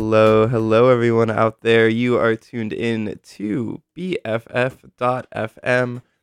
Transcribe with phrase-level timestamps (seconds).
[0.00, 1.88] Hello, hello, everyone out there.
[1.88, 5.22] You are tuned in to BFF.FM,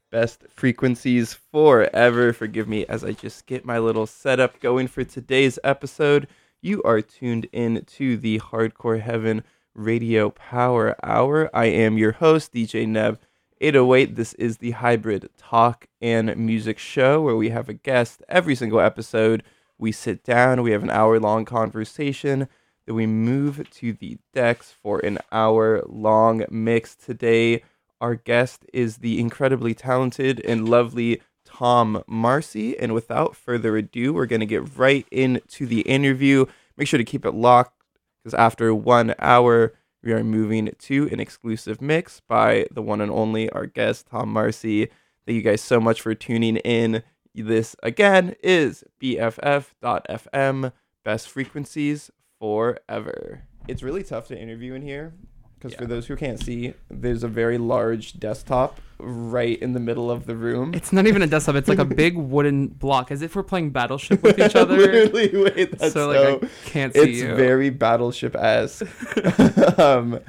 [0.10, 2.32] best frequencies forever.
[2.32, 6.30] Forgive me as I just get my little setup going for today's episode.
[6.62, 9.44] You are tuned in to the Hardcore Heaven
[9.74, 11.50] Radio Power Hour.
[11.54, 13.20] I am your host, DJ Neb.
[13.60, 14.16] 808.
[14.16, 18.80] This is the hybrid talk and music show where we have a guest every single
[18.80, 19.44] episode.
[19.78, 22.48] We sit down, we have an hour long conversation
[22.86, 26.96] then we move to the decks for an hour long mix.
[26.96, 27.64] Today,
[28.00, 32.78] our guest is the incredibly talented and lovely Tom Marsi.
[32.78, 36.46] And without further ado, we're going to get right into the interview.
[36.78, 37.82] Make sure to keep it locked
[38.24, 39.74] because after one hour,
[40.04, 44.32] we are moving to an exclusive mix by the one and only our guest, Tom
[44.32, 44.90] Marsi.
[45.26, 47.02] Thank you guys so much for tuning in.
[47.34, 50.72] This again is BFF.FM,
[51.04, 52.12] best frequencies
[52.46, 53.42] forever.
[53.68, 55.14] It's really tough to interview in here
[55.58, 55.80] because Yeah.
[55.80, 60.28] for those who can't see, there's a very large desktop right in the middle of
[60.28, 60.74] the room.
[60.76, 61.56] It's not even a desktop.
[61.56, 64.78] It's like a big wooden block, as if we're playing Battleship with each other.
[64.78, 67.36] Literally, wait, that's so so, like I can't see it's you.
[67.36, 68.84] very battleship esque.
[69.80, 70.20] um,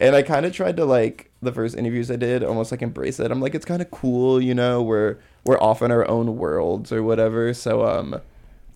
[0.00, 3.20] and I kind of tried to like the first interviews I did, almost like embrace
[3.20, 3.30] it.
[3.30, 4.82] I'm like, it's kind of cool, you know.
[4.82, 7.54] We're we're off in our own worlds or whatever.
[7.54, 8.20] So um,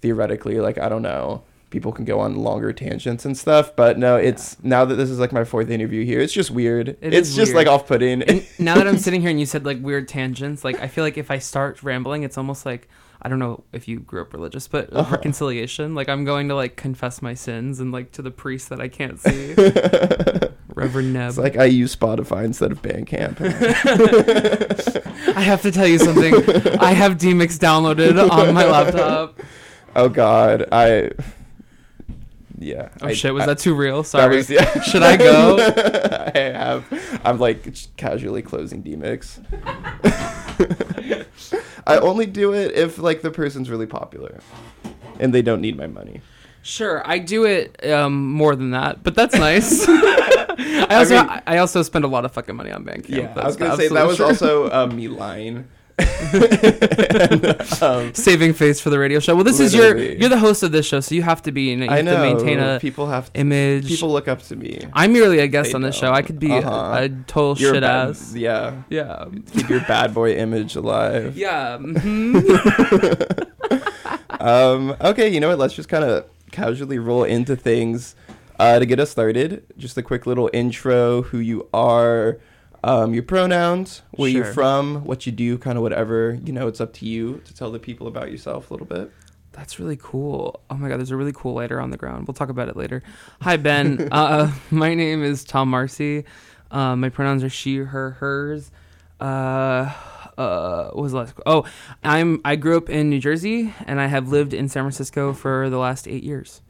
[0.00, 1.42] theoretically, like I don't know,
[1.74, 3.76] people can go on longer tangents and stuff.
[3.76, 6.88] But no, it's now that this is like my fourth interview here, it's just weird.
[7.02, 7.66] It it's just weird.
[7.66, 8.20] like off putting.
[8.58, 11.18] now that I'm sitting here and you said like weird tangents, like I feel like
[11.18, 12.88] if I start rambling, it's almost like
[13.20, 15.10] I don't know if you grew up religious, but Uh-huh.
[15.16, 15.94] reconciliation.
[15.94, 18.88] Like I'm going to like confess my sins and like to the priest that I
[18.88, 19.54] can't see,
[20.74, 21.28] Reverend Neb.
[21.30, 23.40] It's like I use Spotify instead of Bandcamp.
[25.36, 26.34] I have to tell you something.
[26.80, 29.40] I have Deemix downloaded on my laptop.
[29.96, 31.10] oh God, I.
[32.58, 32.88] Yeah.
[33.02, 34.04] Oh I- shit, was I- that too real?
[34.04, 34.36] Sorry.
[34.36, 34.80] was- yeah.
[34.82, 35.56] Should I go?
[36.34, 37.20] I have.
[37.24, 39.40] I'm like casually closing Deemix.
[41.86, 44.40] I only do it if like the person's really popular,
[45.20, 46.20] and they don't need my money.
[46.62, 49.84] Sure, I do it um, more than that, but that's nice.
[49.88, 53.08] I also I, mean- also spend a lot of fucking money on Bandcamp.
[53.10, 54.28] Yeah, I was gonna say that was truth.
[54.30, 55.68] also um, me lying.
[55.98, 59.34] And, um, saving face for the radio show.
[59.34, 61.70] Well, this is your you're the host of this show, so you have to be.
[61.70, 63.86] You, know, you I have know to maintain a people have image.
[63.88, 64.80] people look up to me.
[64.92, 66.12] I'm merely a guest They on this show.
[66.12, 66.70] I could be Uh-huh.
[66.70, 68.34] a, a total You're shit bad- ass.
[68.34, 69.26] Yeah, Yeah.
[69.52, 71.36] keep your bad boy image alive.
[71.44, 71.78] Yeah.
[71.80, 72.34] mhm.
[74.40, 75.58] um, okay, you know what?
[75.58, 78.14] Let's just kind of casually roll into things.
[78.58, 82.38] Uh, to get us started, just a quick little intro: who you are,
[82.84, 86.38] um, your pronouns, where you're from, what you do, kind of whatever.
[86.44, 89.10] You know, it's up to you to tell the people about yourself a little bit.
[89.52, 90.60] That's really cool.
[90.68, 92.26] Oh my god, there's a really cool lighter on the ground.
[92.26, 93.02] We'll talk about it later.
[93.40, 94.08] Hi Ben.
[94.12, 96.24] uh, my name is Tom Marsi.
[96.70, 98.70] Uh, my pronouns are she, her, hers.
[99.18, 99.90] Uh,
[100.36, 101.34] uh, what was the last?
[101.46, 101.64] Oh,
[102.02, 102.42] I'm.
[102.44, 105.78] I grew up in New Jersey, and I have lived in San Francisco for the
[105.78, 106.60] last eight years.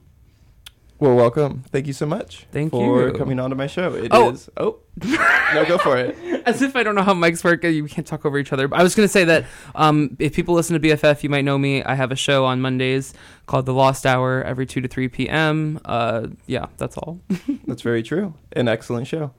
[1.00, 1.64] Well, welcome.
[1.70, 2.46] Thank you so much.
[2.52, 3.12] Thank for you.
[3.14, 3.94] coming on to my show.
[3.94, 4.30] It Oh.
[4.30, 4.78] is- oh.
[5.02, 6.16] no, go for it.
[6.46, 7.64] As if I don't know how mics work.
[7.64, 8.68] You can't talk over each other.
[8.68, 9.44] But I was going to say that
[9.74, 11.82] um, if people listen to BFF, you might know me.
[11.82, 13.12] I have a show on Mondays
[13.46, 15.80] called The Lost Hour every 2 to 3 p.m.
[15.84, 17.20] Uh, yeah, that's all.
[17.66, 18.34] That's very true.
[18.52, 19.32] An excellent show.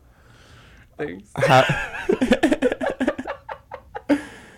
[0.97, 1.29] Thanks.
[1.37, 1.63] How,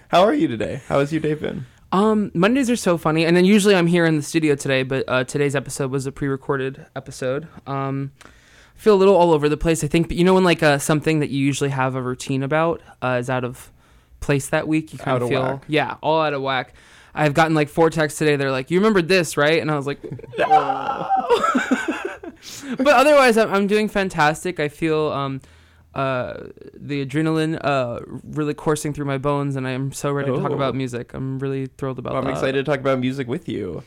[0.10, 0.82] How are you today?
[0.88, 1.66] How has your day been?
[1.92, 5.06] Um, Mondays are so funny, and then usually I'm here in the studio today, but
[5.08, 7.48] uh, today's episode was a pre-recorded episode.
[7.66, 9.84] Um, I feel a little all over the place.
[9.84, 12.44] I think, but you know, when like uh, something that you usually have a routine
[12.44, 13.72] about uh, is out of
[14.20, 15.64] place that week, you kind Out of feel whack.
[15.68, 16.74] yeah, all out of whack.
[17.16, 18.36] I've gotten like four texts today.
[18.36, 20.04] They're like, "You remembered this, right?" And I was like,
[20.38, 20.48] "No."
[22.78, 24.60] but otherwise, I'm, I'm doing fantastic.
[24.60, 25.42] I feel um,
[25.98, 30.38] uh, the adrenaline uh, really coursing through my bones, and I am so ready to
[30.40, 30.56] talk Oh.
[30.56, 31.14] about music.
[31.14, 32.34] I'm really thrilled about Well, I'm that.
[32.34, 33.84] excited to talk about music with you.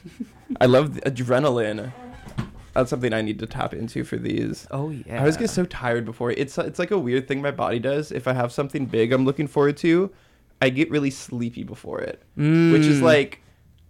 [0.60, 1.92] I love the adrenaline.
[2.74, 4.66] That's something I need to tap into for these.
[4.70, 5.16] Oh yeah.
[5.16, 6.30] I always get so tired before.
[6.32, 8.12] It's it's like a weird thing my body does.
[8.12, 10.10] If I have something big I'm looking forward to,
[10.62, 13.02] I get really sleepy before it, which is Mm.
[13.02, 13.40] like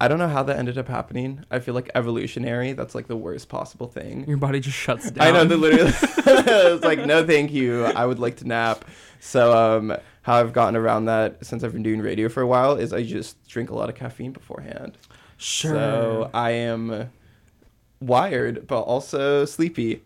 [0.01, 1.45] I don't know how that ended up happening.
[1.51, 2.73] I feel like evolutionary.
[2.73, 4.25] That's like the worst possible thing.
[4.27, 5.27] your body just shuts down.
[5.27, 5.55] I know.
[5.55, 7.85] Literally, it's like no, thank you.
[7.85, 8.87] I would like to nap.
[9.21, 12.77] So um, how I've gotten around that since I've been doing radio for a while
[12.77, 14.97] is I just drink a lot of caffeine beforehand.
[15.37, 15.75] Sure.
[15.75, 17.11] So I am
[18.01, 20.03] wired, but also sleepy.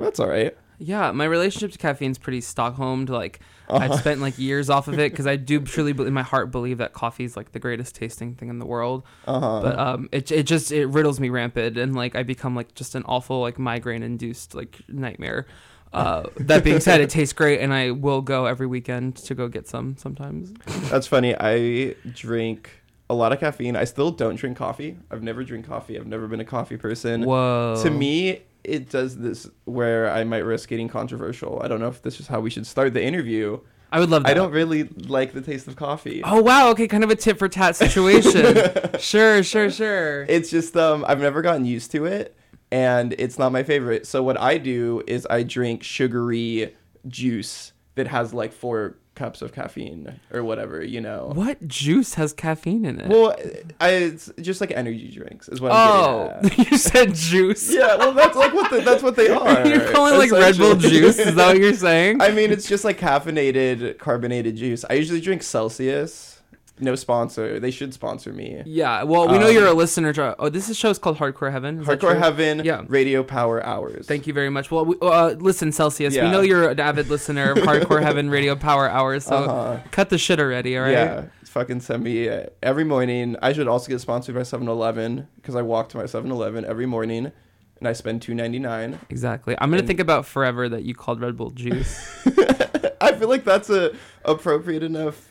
[0.00, 0.56] That's all right.
[0.78, 3.08] Yeah, my relationship to caffeine's pretty Stockholmed.
[3.08, 3.40] Like.
[3.70, 6.78] I've spent like years off of it because I do truly, in my heart, believe
[6.78, 9.04] that coffee is like the greatest tasting thing in the world.
[9.26, 9.60] Uh-huh.
[9.62, 12.94] But um, it it just it riddles me rampant, and like I become like just
[12.94, 15.46] an awful like migraine induced like nightmare.
[15.92, 19.48] Uh, that being said, it tastes great, and I will go every weekend to go
[19.48, 20.52] get some sometimes.
[20.90, 21.34] That's funny.
[21.38, 23.74] I drink a lot of caffeine.
[23.74, 24.98] I still don't drink coffee.
[25.10, 25.98] I've never drink coffee.
[25.98, 27.24] I've never been a coffee person.
[27.24, 27.80] Whoa.
[27.82, 31.60] To me, it does this where I might risk getting controversial.
[31.62, 33.60] I don't know if this is how we should start the interview.
[33.90, 34.30] I would love that.
[34.30, 36.22] I don't really like the taste of coffee.
[36.24, 36.68] Oh wow.
[36.70, 38.98] Okay, kind of a tit for tat situation.
[38.98, 40.22] sure, sure, sure.
[40.28, 42.36] It's just um I've never gotten used to it
[42.70, 44.06] and it's not my favorite.
[44.06, 46.76] So what I do is I drink sugary
[47.06, 51.32] juice that has like 4 cups of caffeine or whatever, you know.
[51.34, 53.08] What juice has caffeine in it?
[53.08, 53.36] Well,
[53.80, 56.70] I, it's just like energy drinks is what oh, I'm getting oh, at.
[56.70, 57.74] you said juice.
[57.74, 59.66] Yeah, well that's like what the, that's what they are.
[59.66, 61.18] You're calling like Red Bull juice?
[61.18, 62.22] Is that what you're saying?
[62.22, 64.84] I mean, it's just like caffeinated carbonated juice.
[64.88, 66.37] I usually drink Celsius.
[66.80, 67.58] No sponsor.
[67.60, 68.62] They should sponsor me.
[68.66, 69.02] yeah.
[69.02, 70.12] Well, we know Um, you're a listener.
[70.12, 71.80] To, oh, this is show's called Hardcore Heaven.
[71.80, 72.18] Is Hardcore?
[72.18, 72.82] Heaven, Yeah.
[72.88, 74.06] Radio Power Hours.
[74.06, 74.70] Thank you very much.
[74.70, 76.14] Well, we, uh, listen, Celsius.
[76.14, 76.24] Yeah.
[76.24, 79.24] We know you're an avid listener of Hardcore Heaven Radio Power Hours.
[79.24, 79.78] So Uh-huh.
[79.90, 80.76] cut the shit already.
[80.76, 80.92] All right.
[80.92, 83.36] Yeah, fucking send me uh, every morning.
[83.42, 87.32] I should also get sponsored by 7-Eleven because I walk to my 7-Eleven every morning,
[87.80, 88.98] and I spend two ninety nine.
[89.08, 89.54] Exactly.
[89.60, 91.96] I'm gonna And- think about forever that you called Red Bull juice.
[93.00, 93.94] I feel like that's a
[94.24, 95.24] appropriate enough.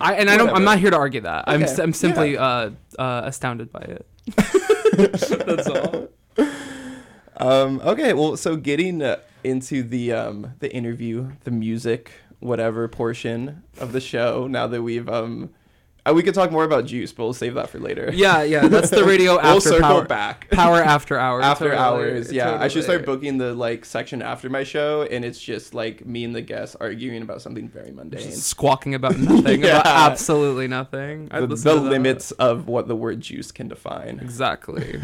[0.00, 0.50] I and I don't.
[0.50, 1.44] I'm not here to argue that.
[1.46, 1.70] I'm Okay.
[1.72, 4.06] s- I'm simply uh, uh, astounded by it.
[5.46, 6.08] That's all.
[7.36, 13.62] Um, okay, well, so getting uh, into the um, the interview, the music, whatever portion
[13.78, 14.46] of the show.
[14.46, 15.50] Now that we've um,
[16.14, 18.10] we could talk more about juice, but we'll save that for later.
[18.12, 18.66] Yeah, yeah.
[18.68, 20.04] That's the radio after we'll circle power.
[20.06, 20.50] back.
[20.50, 21.44] Power after hours.
[21.44, 21.78] after totally,
[22.10, 25.74] hours yeah i should start booking the like section after my show and it's just
[25.74, 29.80] like me and the guests arguing about something very mundane Just squawking about nothing, Yeah.
[29.80, 31.28] about absolutely nothing.
[31.30, 35.00] I'd the, the limits of what the word juice can define Exactly.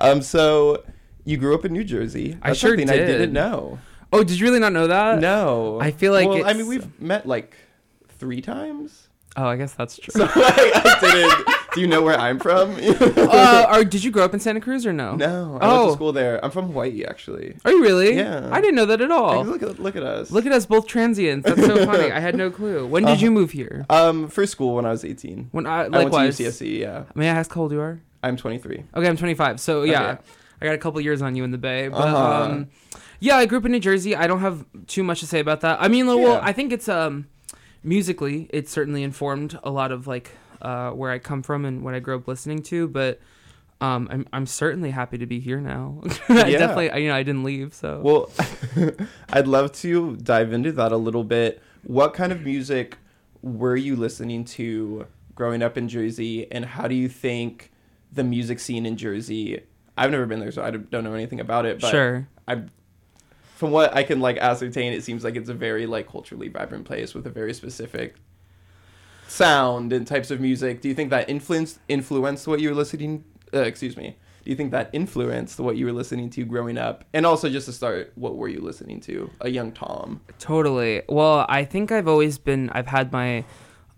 [0.00, 0.82] um so
[1.24, 3.06] you grew up in new jersey I sure something i did.
[3.06, 3.78] didn't know
[4.12, 5.20] Oh, did you really not know that?
[5.20, 7.54] no I feel like well, i mean we've met like
[8.08, 9.08] three times
[9.40, 10.12] Oh, I guess that's true.
[10.12, 14.24] so like, i didn't do you know where i'm from uh, or did you grow
[14.24, 15.14] up in Santa Cruz or no?
[15.16, 15.86] no i went Oh.
[15.86, 18.16] to school there i'm from hawaii actually Are you really?
[18.16, 18.48] Yeah.
[18.52, 19.44] I didn't know that at all.
[19.44, 21.46] Like, look at look at us Look at us both transients.
[21.48, 22.10] That's so funny.
[22.12, 22.86] I had no clue.
[22.86, 23.24] When did Uh-huh.
[23.24, 23.86] you move here?
[23.88, 26.12] um for school when i was 18 When I I likewise.
[26.12, 27.04] went to UCSC, yeah.
[27.14, 28.00] May I ask how old you are?
[28.22, 28.84] I'm 23.
[28.96, 29.60] Okay, I'm 25.
[29.60, 30.20] So yeah, Okay.
[30.60, 31.88] I got a couple years on you in the Bay.
[31.88, 32.42] But Uh-huh.
[32.50, 32.68] um,
[33.20, 34.14] yeah, I grew up in New Jersey.
[34.16, 35.80] I don't have too much to say about that.
[35.80, 36.40] I mean, well, Yeah.
[36.42, 37.26] I think it's um,
[37.82, 40.30] musically, it certainly informed a lot of like
[40.62, 42.88] uh, where I come from and what I grew up listening to.
[42.88, 43.20] But
[43.80, 46.02] um, I'm I'm certainly happy to be here now.
[46.28, 46.58] I Yeah.
[46.58, 47.72] definitely, I- you know, I didn't leave.
[47.74, 48.30] So Well,
[49.32, 51.62] I'd love to dive into that a little bit.
[51.84, 52.98] What kind of music
[53.42, 57.72] were you listening to growing up in Jersey, and how do you think
[58.12, 59.62] the music scene in Jersey?
[59.96, 61.80] I've never been there, so I don't know anything about it.
[61.80, 62.28] But sure.
[62.46, 62.62] I,
[63.60, 66.86] from what I can like ascertain, it seems like it's a very like culturally vibrant
[66.86, 68.14] place with a very specific
[69.28, 70.80] sound and types of music.
[70.80, 73.22] Do you think that influenced influenced what you were listening?
[73.52, 74.16] Uh, excuse me.
[74.44, 77.04] Do you think that influenced what you were listening to growing up?
[77.12, 79.30] And also, just to start, what were you listening to?
[79.42, 80.22] A young Tom.
[80.38, 81.02] Totally.
[81.06, 82.70] Well, I think I've always been.
[82.70, 83.44] I've had my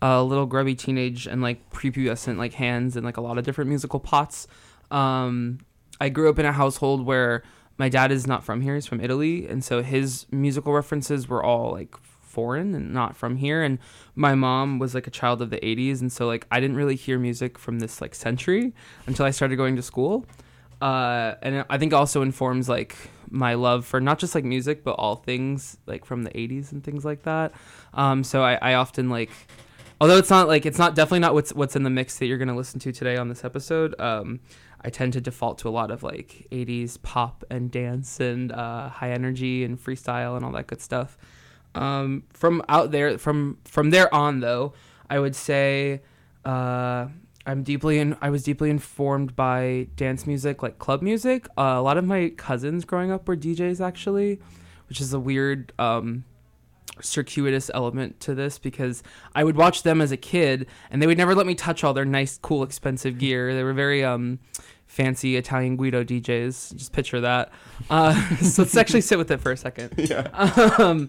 [0.02, 3.68] uh, little grubby teenage and like prepubescent like hands and like a lot of different
[3.68, 4.48] musical pots.
[4.90, 5.60] Um,
[6.00, 7.44] I grew up in a household where
[7.82, 11.42] my dad is not from here; he's from Italy, and so his musical references were
[11.42, 13.60] all like foreign and not from here.
[13.64, 13.80] And
[14.14, 16.94] my mom was like a child of the '80s, and so like I didn't really
[16.94, 18.72] hear music from this like century
[19.08, 20.26] until I started going to school.
[20.80, 22.96] Uh, and I think also informs like
[23.28, 26.84] my love for not just like music, but all things like from the '80s and
[26.84, 27.52] things like that.
[27.94, 29.32] Um, so I, I often like,
[30.00, 32.38] although it's not like it's not definitely not what's what's in the mix that you're
[32.38, 34.00] gonna listen to today on this episode.
[34.00, 34.38] Um,
[34.84, 38.88] I tend to default to a lot of like '80s pop and dance and uh,
[38.88, 41.16] high energy and freestyle and all that good stuff.
[41.74, 44.74] Um, from out there, from from there on though,
[45.08, 46.02] I would say.
[46.44, 47.08] Uh,
[47.44, 48.16] I'm deeply in.
[48.20, 51.48] I was deeply informed by dance music, like club music.
[51.58, 54.40] Uh, a lot of my cousins growing up were DJs, actually,
[54.88, 56.24] which is a weird, um,
[57.00, 59.02] circuitous element to this because
[59.34, 61.94] I would watch them as a kid, and they would never let me touch all
[61.94, 63.54] their nice, cool, expensive gear.
[63.54, 64.38] They were very um,
[64.92, 66.76] fancy Italian Guido DJs.
[66.76, 67.50] Just picture that.
[67.88, 69.94] Uh, so let's actually sit with it for a second.
[69.96, 70.28] Yeah.
[70.78, 71.08] Um,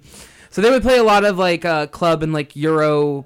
[0.49, 3.25] so they would play a lot of like uh, club and like Euro,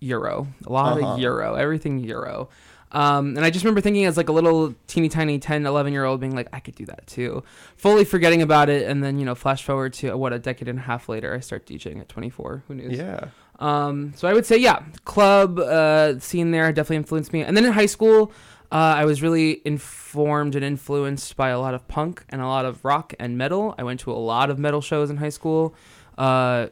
[0.00, 1.14] Euro, a lot Uh-huh.
[1.14, 2.48] of Euro, everything Euro.
[2.92, 6.04] Um, and I just remember thinking as like a little teeny tiny 10, 11 year
[6.04, 7.42] old being like, I could do that too.
[7.76, 8.86] Fully forgetting about it.
[8.86, 11.40] And then, you know, flash forward to what, a decade and a half later, I
[11.40, 12.64] start DJing at 24.
[12.68, 12.90] Who knew?
[12.90, 13.28] Yeah.
[13.58, 17.40] Um, so I would say, yeah, club uh, scene there definitely influenced me.
[17.42, 18.30] And then in high school,
[18.72, 22.64] uh, I was really informed and influenced by a lot of punk and a lot
[22.64, 23.74] of rock and metal.
[23.76, 25.74] I went to a lot of metal shows in high school.
[26.16, 26.68] Uh,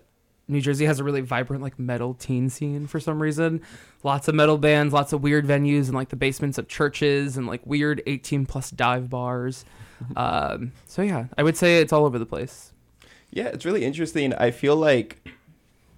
[0.49, 3.61] New Jersey has a really vibrant like metal teen scene for some reason.
[4.03, 7.47] Lots of metal bands, lots of weird venues and like the basements of churches and
[7.47, 9.65] like weird 18 plus dive bars.
[10.17, 12.73] Um, so yeah, I would say it's all over the place.
[13.31, 14.33] Yeah, it's really interesting.
[14.33, 15.29] I feel like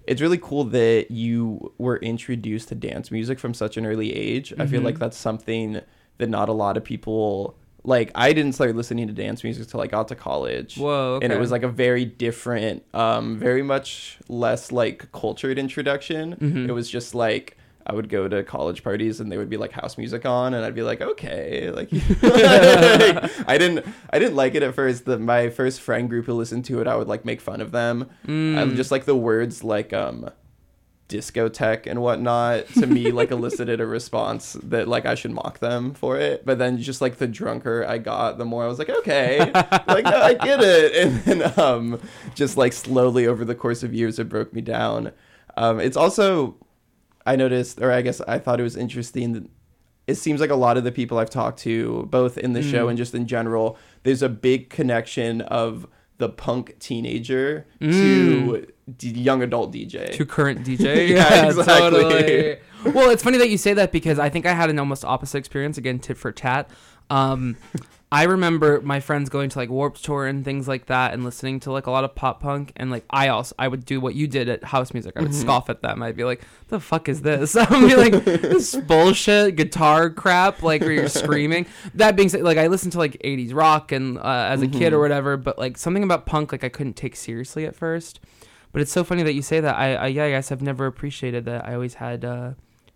[0.06, 4.52] it's really cool that you were introduced to dance music from such an early age.
[4.59, 5.80] I feel like that's something
[6.18, 8.11] that not a lot of people like.
[8.14, 10.76] I didn't start listening to dance music till I got to college.
[10.76, 11.25] Whoa, okay.
[11.25, 16.37] And it was like a very different, um, very much less like cultured introduction.
[16.37, 16.68] Mhm.
[16.68, 17.56] It was just like
[17.87, 20.65] I would go to college parties and they would be like house music on, and
[20.65, 25.05] I'd be like, okay, like I didn't, I didn't like it at first.
[25.05, 27.73] The my first friend group who listened to it, I would like make fun of
[27.73, 28.11] them.
[28.27, 28.77] Mm.
[28.77, 30.31] Just like the words like um,
[31.12, 35.95] discotheque and whatnot to me like elicited a response that like I should mock them
[35.95, 36.45] for it.
[36.45, 39.39] But then just like the drunker I got, the more I was like, okay,
[39.87, 40.95] like no, I get it.
[40.97, 42.01] And then um,
[42.35, 45.12] just like slowly over the course of years, it broke me down.
[45.57, 46.57] Um, it's also
[47.26, 49.45] I noticed, or I guess I thought it was interesting that
[50.07, 52.87] it seems like a lot of the people I've talked to, both in the show
[52.87, 52.91] Mm.
[52.91, 55.87] and just in general, there's a big connection of
[56.19, 60.12] the punk teenager to d- young adult DJ.
[60.12, 61.09] to current DJ.
[61.11, 61.64] Yeah, exactly.
[62.02, 62.57] totally.
[62.93, 65.38] Well, it's funny that you say that because I think I had an almost opposite
[65.38, 65.79] experience.
[65.79, 66.69] Again, tit for tat.
[67.11, 67.56] Um,
[68.11, 71.61] I remember my friends going to like Warped Tour and things like that, and listening
[71.61, 72.73] to like a lot of pop punk.
[72.76, 75.14] And like I also I would do what you did at house music.
[75.16, 75.40] I would Mhm.
[75.40, 76.02] scoff at them.
[76.02, 80.82] I'd be like, "The fuck is this?" I'd be like, "This bullshit guitar crap." Like
[80.82, 81.64] where you're screaming.
[81.94, 84.92] That being said, like I listened to like '80s rock and uh, as a kid
[84.92, 85.00] or Mhm.
[85.00, 88.21] whatever, but like something about punk like I couldn't take seriously at first.
[88.73, 89.75] But it's so funny that you say that.
[89.76, 91.66] I, I yeah, I guess I've never appreciated that.
[91.66, 92.50] I always had uh,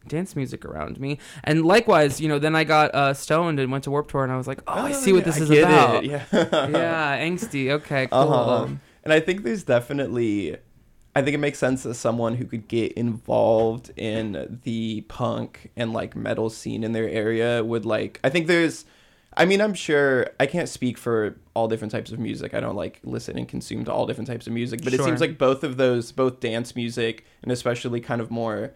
[0.08, 3.84] dance music around me, and likewise, you know, then I got uh, stoned and went
[3.84, 5.64] to Warp Tour, and I was like, oh, I see what yeah, this is get
[5.64, 6.04] about.
[6.04, 6.10] It.
[6.10, 6.24] Yeah.
[6.32, 7.70] yeah, angsty.
[7.70, 8.18] Okay, cool.
[8.18, 8.68] Uh-huh.
[9.06, 10.56] And I think there's definitely,
[11.14, 15.92] I think it makes sense as someone who could get involved in the punk and
[15.92, 18.84] like metal scene in their area would like, I think there's,
[19.36, 22.52] I mean, I'm sure I can't speak for all different types of music.
[22.52, 25.20] I don't like listen and consume to all different types of music, but it seems
[25.20, 28.72] like both of those, both dance music and especially kind of more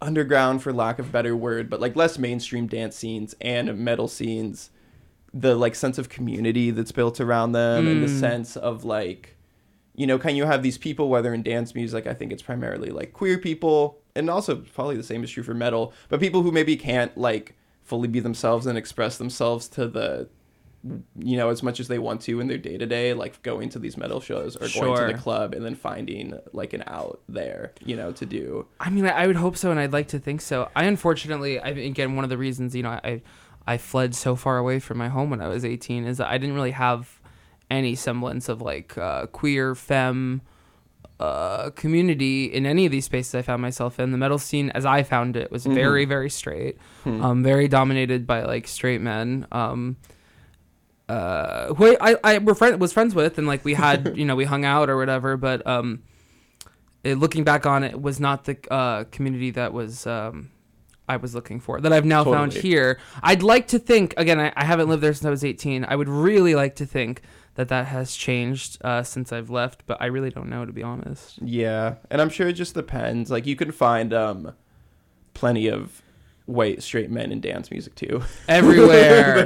[0.00, 4.08] underground, for lack of a better word, but like less mainstream dance scenes and metal
[4.08, 4.70] scenes,
[5.34, 8.20] the like sense of community that's built around them and the Mm.
[8.20, 9.36] sense of like,
[9.94, 12.90] you know, can you have these people, whether in dance music, I think it's primarily
[12.90, 16.52] like queer people, and also probably the same is true for metal, but people who
[16.52, 20.28] maybe can't like fully be themselves and express themselves to the
[21.18, 23.68] you know as much as they want to in their day to day like going
[23.68, 27.20] to these metal shows or going to the club and then finding like an out
[27.28, 30.20] there you know to do I mean, I, would hope so, and I'd like to
[30.20, 30.70] think so.
[30.76, 33.22] I unfortunately, I again, one of the reasons you know I
[33.66, 36.38] I fled so far away from my home when I was 18 is that I
[36.38, 37.20] didn't really have
[37.70, 40.40] any semblance of like uh, queer femme
[41.20, 44.12] uh, community in any of these spaces I found myself in.
[44.12, 45.74] The metal scene, as I found it, was Mhm.
[45.74, 47.22] very very straight, Hmm.
[47.24, 49.46] um, very dominated by like straight men.
[49.50, 49.96] Um,
[51.08, 54.36] uh, who I, I were friend, was friends with, and like we had, you know,
[54.36, 55.36] we hung out or whatever.
[55.36, 56.02] But um,
[57.04, 60.50] it, looking back on it, was not the uh, community that was um,
[61.08, 62.98] I was looking for that I've now found here.
[63.22, 64.38] I'd like to think again.
[64.38, 65.86] I, I haven't lived there since I was 18.
[65.88, 67.22] I would really like to think
[67.54, 70.82] that that has changed uh, since I've left, but I really don't know to be
[70.82, 71.40] honest.
[71.42, 73.30] Yeah, and I'm sure it just depends.
[73.30, 74.52] Like you can find um
[75.34, 76.02] plenty of
[76.48, 78.22] white straight men in dance music too.
[78.48, 79.44] Everywhere.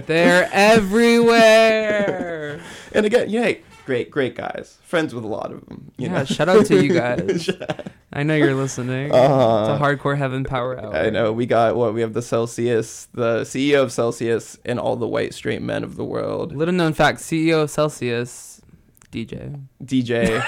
[0.06, 2.60] They're everywhere.
[2.92, 5.90] and again, yeah, great, great guys, friends with a lot of them.
[5.96, 7.50] You yeah, know, shout out to you guys.
[8.12, 9.12] I know you're listening.
[9.12, 9.72] Uh-huh.
[9.72, 10.94] It's a hardcore heaven power hour.
[10.94, 14.96] I know we got what we have the Celsius, the CEO of Celsius, and all
[14.96, 16.54] the white straight men of the world.
[16.54, 18.60] Little known fact: CEO of Celsius,
[19.10, 19.60] DJ.
[19.84, 20.44] DJ.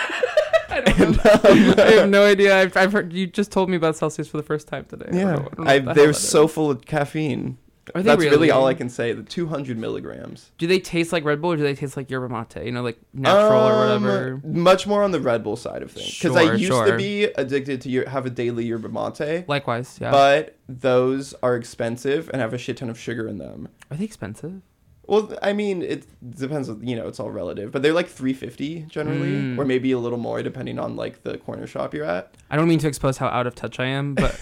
[0.71, 2.57] I don't And, um, I have no idea.
[2.59, 5.07] I've, I've heard you just told me about Celsius for the first time today.
[5.09, 6.53] I don't yeah, know- I don't know I, the they're so is.
[6.53, 7.59] full of caffeine.
[7.95, 8.31] Are they That's really?
[8.37, 8.51] really?
[8.51, 9.15] all I can say.
[9.15, 10.53] The 200 milligrams.
[10.59, 12.67] Do they taste like Red Bull or do they taste like yerba mate?
[12.67, 14.41] You know, like natural or Um, whatever.
[14.45, 17.25] Much more on the Red Bull side of things, because I Sure, used to be
[17.25, 19.49] addicted to your, have a daily yerba mate.
[19.49, 20.11] Likewise, yeah.
[20.11, 23.69] But those are expensive and have a shit ton of sugar in them.
[23.91, 24.61] Are they expensive?
[25.09, 26.07] Well, I mean, it
[26.39, 26.69] depends.
[26.69, 29.59] You know, it's all relative, but they're like three fifty generally, Mm.
[29.59, 32.33] or maybe a little more depending on like the corner shop you're at.
[32.51, 34.39] I don't mean to expose how out of touch I am, but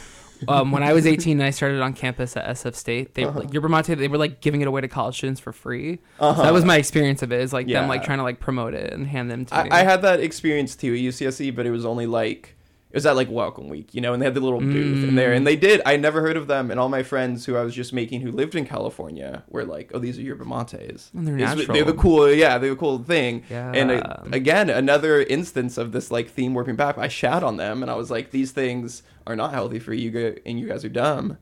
[0.49, 3.39] um, when I was 18 and I started on campus at SF State, they Uh-huh.
[3.39, 3.87] like, yerba mate.
[3.87, 6.01] They were like giving it away to college students for free.
[6.19, 6.35] Uh-huh.
[6.37, 7.41] So that was my experience of it.
[7.41, 9.71] Is like them like trying to like promote it and hand them to me.
[9.71, 12.56] I, I had that experience too at UCSC, but it was only like
[12.97, 15.31] was at like Welcome Week, you know, and they had the little booth in there,
[15.33, 15.37] Mm.
[15.39, 15.81] and they did.
[15.87, 18.33] I never heard of them, and all my friends who I was just making who
[18.33, 21.75] lived in California were like, "Oh, these are yerba mates." And they're natural.
[21.75, 23.43] They're the cool, yeah, they're the cool thing.
[23.51, 23.71] Yeah.
[23.73, 26.99] And uh, again, another instance of this like theme warping back.
[26.99, 30.37] I shat on them, and I was like, "These things are not healthy for you,
[30.47, 31.39] and you guys are dumb."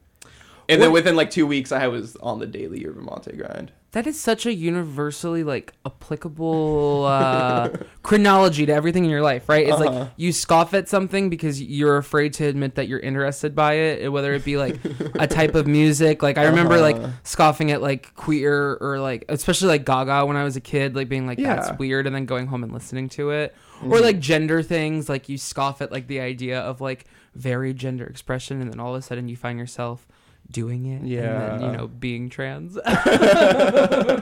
[0.68, 3.72] And then within like two weeks, I was on the daily mate grind.
[3.92, 7.68] That is such a universally like applicable uh,
[8.02, 9.66] chronology to everything in your life, right?
[9.68, 10.00] It's Uh-huh.
[10.00, 14.10] like you scoff at something because you're afraid to admit that you're interested by it,
[14.10, 14.80] whether it be like
[15.14, 16.22] a type of music.
[16.22, 17.10] Like I remember like Uh-huh.
[17.22, 21.08] scoffing at like queer or like especially like Gaga when I was a kid, like
[21.08, 21.54] being like Yeah.
[21.56, 23.54] that's weird, and then going home and listening to it.
[23.84, 27.04] Or like gender things, like you scoff at like the idea of like
[27.34, 30.06] varied gender expression, and then all of a sudden you find yourself
[30.50, 31.60] doing it, and then Yeah.
[31.60, 32.76] you know being trans.
[32.78, 34.20] uh,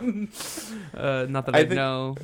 [1.28, 2.16] not that I I, think- know.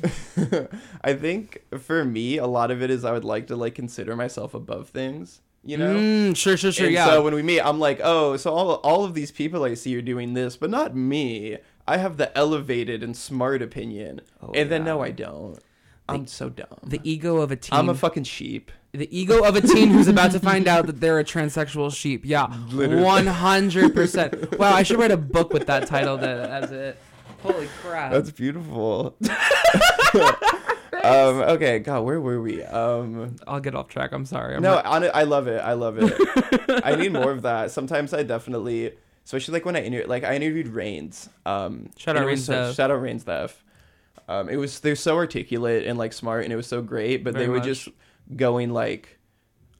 [1.03, 4.15] I think for me, a lot of it is I would like to like consider
[4.15, 5.95] myself above things, you know.
[5.95, 6.85] Mm, sure, sure, sure.
[6.87, 7.05] and yeah.
[7.07, 9.95] So when we meet, I'm like, oh, so all all of these people I see
[9.97, 11.57] are doing this, but not me.
[11.87, 15.57] I have the elevated and smart opinion, Oh, and then no, I don't.
[16.13, 16.67] I'm so dumb.
[16.83, 17.77] the ego of a teen.
[17.77, 18.71] I'm a fucking sheep.
[18.91, 22.23] the ego of a teen who's about to find out that they're a transsexual sheep.
[22.25, 24.35] Yeah, one hundred percent.
[24.59, 26.97] Wow, I should write a book with that title that, as it.
[27.43, 28.11] Holy crap!
[28.11, 29.15] That's beautiful.
[31.03, 31.41] um.
[31.55, 31.79] Okay.
[31.79, 32.63] God, where were we?
[32.63, 33.35] Um.
[33.47, 34.11] I'll get off track.
[34.11, 34.55] I'm sorry.
[34.55, 35.59] I'm no, not- on it, I love it.
[35.59, 36.13] I love it.
[36.83, 37.71] I need more of that.
[37.71, 38.91] Sometimes I definitely,
[39.25, 41.29] especially like when I inter- like I interviewed Reigns.
[41.45, 43.55] Um, Shout out Reigns so- Shout out Reigns Dev.
[44.29, 47.23] Um, it was they're so articulate and like smart, and it was so great.
[47.23, 47.65] But Very they were much.
[47.65, 47.89] just
[48.35, 49.17] going like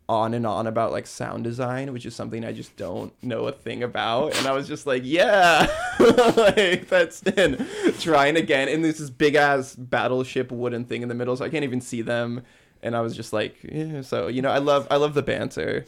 [0.09, 3.51] on and on about like sound design, which is something I just don't know a
[3.51, 4.35] thing about.
[4.37, 5.67] And I was just like, yeah,
[6.35, 7.63] like that's in
[7.99, 8.69] trying again.
[8.69, 11.79] And there's this big ass battleship wooden thing in the middle, so I can't even
[11.79, 12.41] see them.
[12.81, 14.01] And I was just like, yeah.
[14.01, 15.85] So you know, I love I love the banter.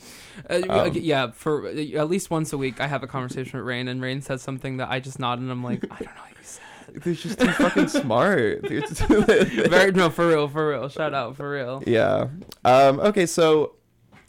[0.47, 3.65] Uh, Um, yeah, for uh, at least once a week, I have a conversation with
[3.65, 6.21] Rain, and Rain says something that I just nod, and I'm like, I don't know
[6.21, 6.61] what you said.
[6.93, 8.61] They're just too fucking smart.
[8.67, 10.89] Very no, for real, for real.
[10.89, 11.83] Shout out, for real.
[11.85, 12.27] yeah.
[12.65, 13.75] Um, okay, so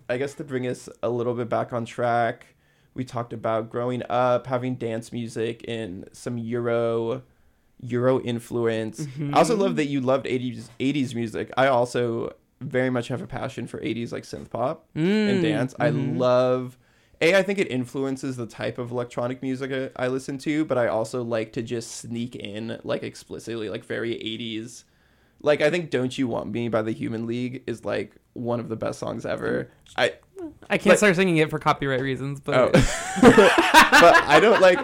[0.09, 2.47] I guess to bring us a little bit back on track,
[2.95, 7.23] we talked about growing up, having dance music and some Euro
[7.80, 9.06] Euro influence.
[9.32, 11.50] I also love that you loved 80s 80s music.
[11.56, 15.75] I also very much have a passion for 80s like synth pop and Mm, dance.
[15.80, 16.17] I mhm.
[16.19, 16.78] love
[17.23, 20.76] a, I think it influences the type of electronic music I, I listen to, but
[20.76, 24.85] I also like to just sneak in like explicitly like very 80s.
[25.45, 28.69] Like I think "Don't You Want Me" by the Human League is like one of
[28.69, 29.65] the best songs ever.
[29.65, 29.69] Mm.
[29.97, 30.13] I
[30.71, 32.71] I can't But- start singing it for copyright reasons, but oh,
[33.23, 34.78] but I don't like.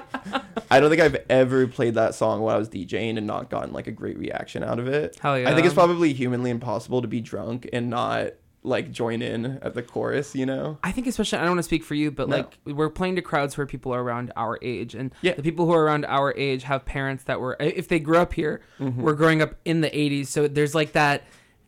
[0.70, 3.72] I don't think I've ever played that song while I was DJing and not gotten
[3.72, 5.16] like a great reaction out of it.
[5.20, 5.48] hell yeah.
[5.50, 9.74] I think it's probably humanly impossible to be drunk and not like join in at
[9.74, 10.34] the chorus.
[10.34, 10.78] You know?
[10.82, 12.36] I think especially I don't want to speak for you, but No.
[12.38, 15.34] like we're playing to crowds where people are around our age, and Yeah.
[15.34, 18.32] the people who are around our age have parents that were if they grew up
[18.34, 18.96] here, Mhm.
[18.96, 20.28] were growing up in the '80s.
[20.28, 21.22] So there's like that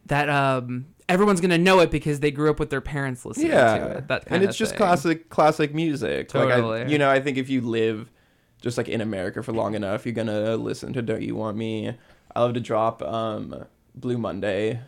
[0.07, 3.79] that um everyone's gonna know it because they grew up with their parents listening yeah
[3.79, 4.09] to it.
[4.09, 4.79] That and it's just thing.
[4.79, 6.91] classic classic music like I, Totally.
[6.91, 8.09] you know i think if you live
[8.63, 11.95] just like in america for long enough you're gonna listen to don't you want me
[12.35, 13.65] i love to drop um
[13.97, 14.81] blue monday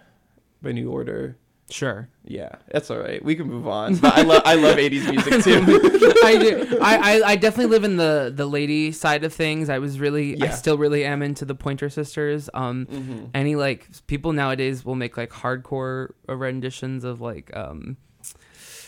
[0.63, 1.37] by new order
[1.73, 2.09] Sure.
[2.25, 5.43] yeah that's all right we can move on but i love i love 80s music
[5.43, 6.79] too I, do.
[6.81, 9.69] I, I I definitely live in the the lady side of things.
[9.69, 12.49] I was really I still really am into the Pointer Sisters.
[12.55, 13.31] Um, Mhm.
[13.35, 17.97] any like people nowadays will make like hardcore renditions of like um,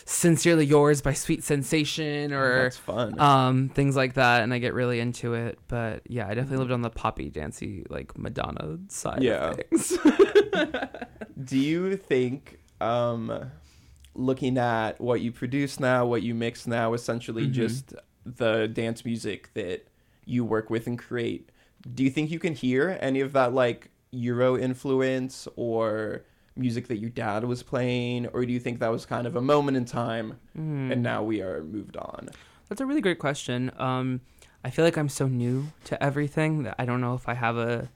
[0.05, 5.01] "Sincerely Yours" by Sweet Sensation or fun um things like that, and I get really
[5.01, 5.59] into it.
[5.67, 9.49] But yeah, I definitely lived on the poppy dancey like Madonna side Yeah.
[9.51, 9.97] of things.
[11.43, 13.51] do you think um
[14.13, 17.51] looking at what you produce now what you mix now essentially Mhm.
[17.51, 17.93] just
[18.25, 19.87] the dance music that
[20.25, 21.49] you work with and create
[21.93, 26.23] do you think you can hear any of that like euro influence or
[26.55, 29.41] music that your dad was playing or do you think that was kind of a
[29.41, 30.91] moment in time Mm.
[30.93, 32.29] and now we are moved on
[32.69, 33.69] That's a really great question.
[33.77, 34.21] Um,
[34.63, 37.57] I feel like I'm so new to everything that I don't know if I have
[37.57, 37.89] a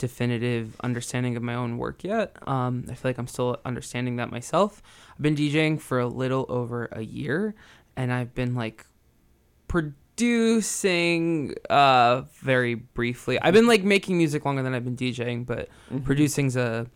[0.00, 2.34] definitive understanding of my own work yet.
[2.48, 4.82] Um, I feel like I'm still understanding that myself.
[5.14, 7.54] I've been DJing for a little over a year,
[7.96, 8.84] and I've been like
[9.68, 13.40] producing uh very briefly.
[13.40, 16.04] I've been like making music longer than I've been DJing, but Mhm.
[16.04, 16.86] producing's a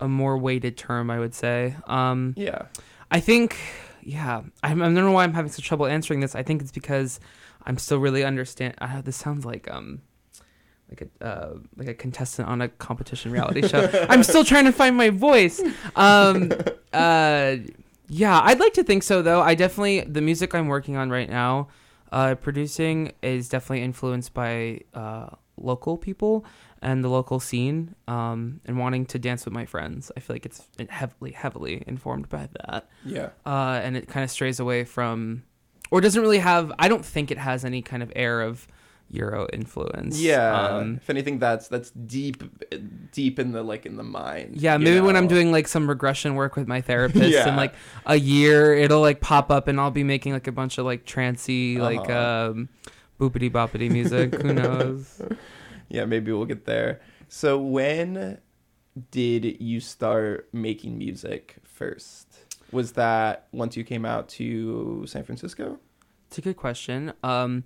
[0.00, 1.76] a more weighted term, I would say.
[1.86, 2.66] Um, yeah
[3.10, 3.56] I think
[4.04, 6.34] yeah, I'm, I don't know why I'm having such trouble answering this.
[6.34, 7.20] I think it's because
[7.64, 8.74] I'm still really understand.
[8.80, 10.00] Uh, this sounds like um
[10.92, 13.88] like a uh, like a contestant on a competition reality show.
[14.08, 15.62] I'm still trying to find my voice.
[15.96, 16.52] Um,
[16.92, 17.56] uh,
[18.08, 19.40] yeah, I'd like to think so though.
[19.40, 21.68] I definitely the music I'm working on right now,
[22.10, 26.44] uh, producing is definitely influenced by uh, local people
[26.82, 30.10] and the local scene, um, and wanting to dance with my friends.
[30.16, 32.88] I feel like it's heavily heavily informed by that.
[33.04, 33.30] Yeah.
[33.46, 35.44] Uh, and it kind of strays away from,
[35.90, 36.72] or doesn't really have.
[36.78, 38.66] I don't think it has any kind of air of
[39.12, 40.20] Euro influence.
[40.20, 40.52] Yeah.
[40.58, 42.42] Um, if anything, that's that's deep,
[43.12, 44.56] deep in the like in the mind.
[44.56, 47.48] yeah, maybe when I'm doing like some regression work with my therapist Yeah.
[47.48, 47.74] in like
[48.06, 51.04] a year, it'll like pop up and I'll be making like a bunch of like
[51.04, 52.50] trancy, like Uh-huh.
[52.52, 52.68] um,
[53.20, 54.34] boopity boppity music.
[54.40, 55.20] Who knows?
[55.88, 57.00] Yeah, maybe we'll get there.
[57.28, 58.38] So when
[59.10, 62.26] did you start making music first?
[62.72, 65.78] Was that once you came out to San Francisco?
[66.28, 67.12] It's a good question.
[67.22, 67.64] Um,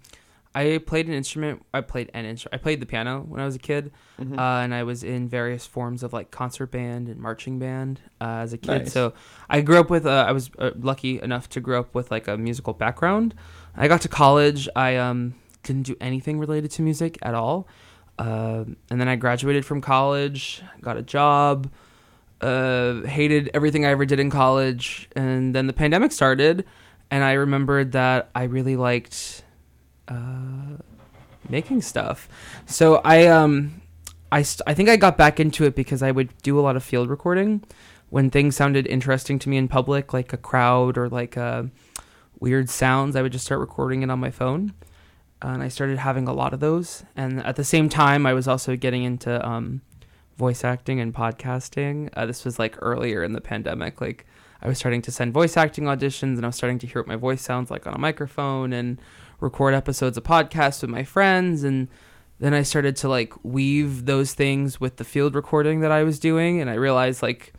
[0.56, 1.64] I played an instrument.
[1.74, 2.54] I played an instrument.
[2.54, 4.38] I played the piano when I was a kid, Mhm.
[4.38, 8.40] uh, and I was in various forms of like concert band and marching band uh,
[8.44, 8.82] as a kid.
[8.84, 8.92] Nice.
[8.92, 9.12] So
[9.50, 10.06] I grew up with.
[10.06, 13.34] Uh, I was uh, lucky enough to grow up with like a musical background.
[13.76, 14.66] I got to college.
[14.74, 17.68] I um, didn't do anything related to music at all,
[18.18, 21.70] Um and then I graduated from college, got a job.
[22.40, 26.64] Uh, hated everything I ever did in college, and then the pandemic started,
[27.10, 29.42] and I remembered that I really liked
[30.08, 30.76] uh,
[31.48, 32.28] making stuff.
[32.66, 33.80] So I um
[34.32, 36.76] I st- I think I got back into it because I would do a lot
[36.76, 37.62] of field recording
[38.10, 41.64] when things sounded interesting to me in public, like a crowd or like uh,
[42.40, 43.16] weird sounds.
[43.16, 44.74] I would just start recording it on my phone,
[45.42, 47.04] and I started having a lot of those.
[47.16, 49.80] And at the same time, I was also getting into um,
[50.36, 52.10] voice acting and podcasting.
[52.14, 54.26] Uh, this was like earlier in the pandemic, like.
[54.62, 57.06] I was starting to send voice acting auditions and I was starting to hear what
[57.06, 58.98] my voice sounds like on a microphone and
[59.40, 61.88] record episodes of podcasts with my friends and
[62.38, 66.18] then I started to like weave those things with the field recording that I was
[66.18, 67.54] doing and I realized like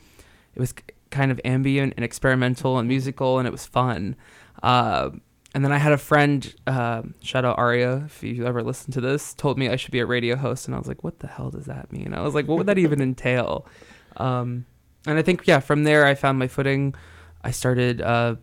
[0.53, 0.73] it was
[1.09, 4.15] kind of ambient and experimental and musical and it was fun.
[4.61, 5.11] Uh,
[5.53, 9.01] and then I had a friend, uh, shout out Aria, if you ever listened to
[9.01, 11.27] this, told me I should be a radio host, and I was like, "What the
[11.27, 13.65] hell does that mean?" I was like, "What would that even entail?"
[14.17, 14.65] Um,
[15.07, 16.93] and I think yeah, from there I found my footing.
[17.43, 18.35] I started uh,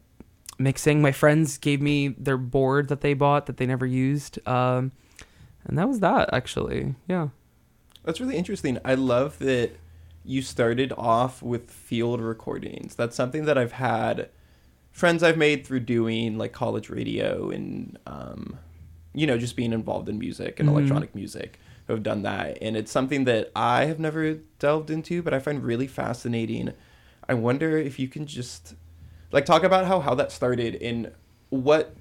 [0.58, 1.02] mixing.
[1.02, 4.92] My friends gave me their board that they bought that they never used, um,
[5.64, 6.94] and that was that actually.
[7.08, 7.28] Yeah.
[8.04, 8.78] That's really interesting.
[8.84, 9.72] I love that
[10.24, 12.94] you started off with field recordings.
[12.94, 14.28] That's something that I've had
[14.92, 18.58] friends I've made through doing like college radio and um,
[19.14, 20.72] you know just being involved in music and Mhm.
[20.72, 25.22] electronic music who have done that, and it's something that I have never delved into,
[25.22, 26.72] but I find really fascinating.
[27.28, 28.74] I wonder if you can just
[29.34, 31.10] like talk about how how that started and
[31.50, 31.94] what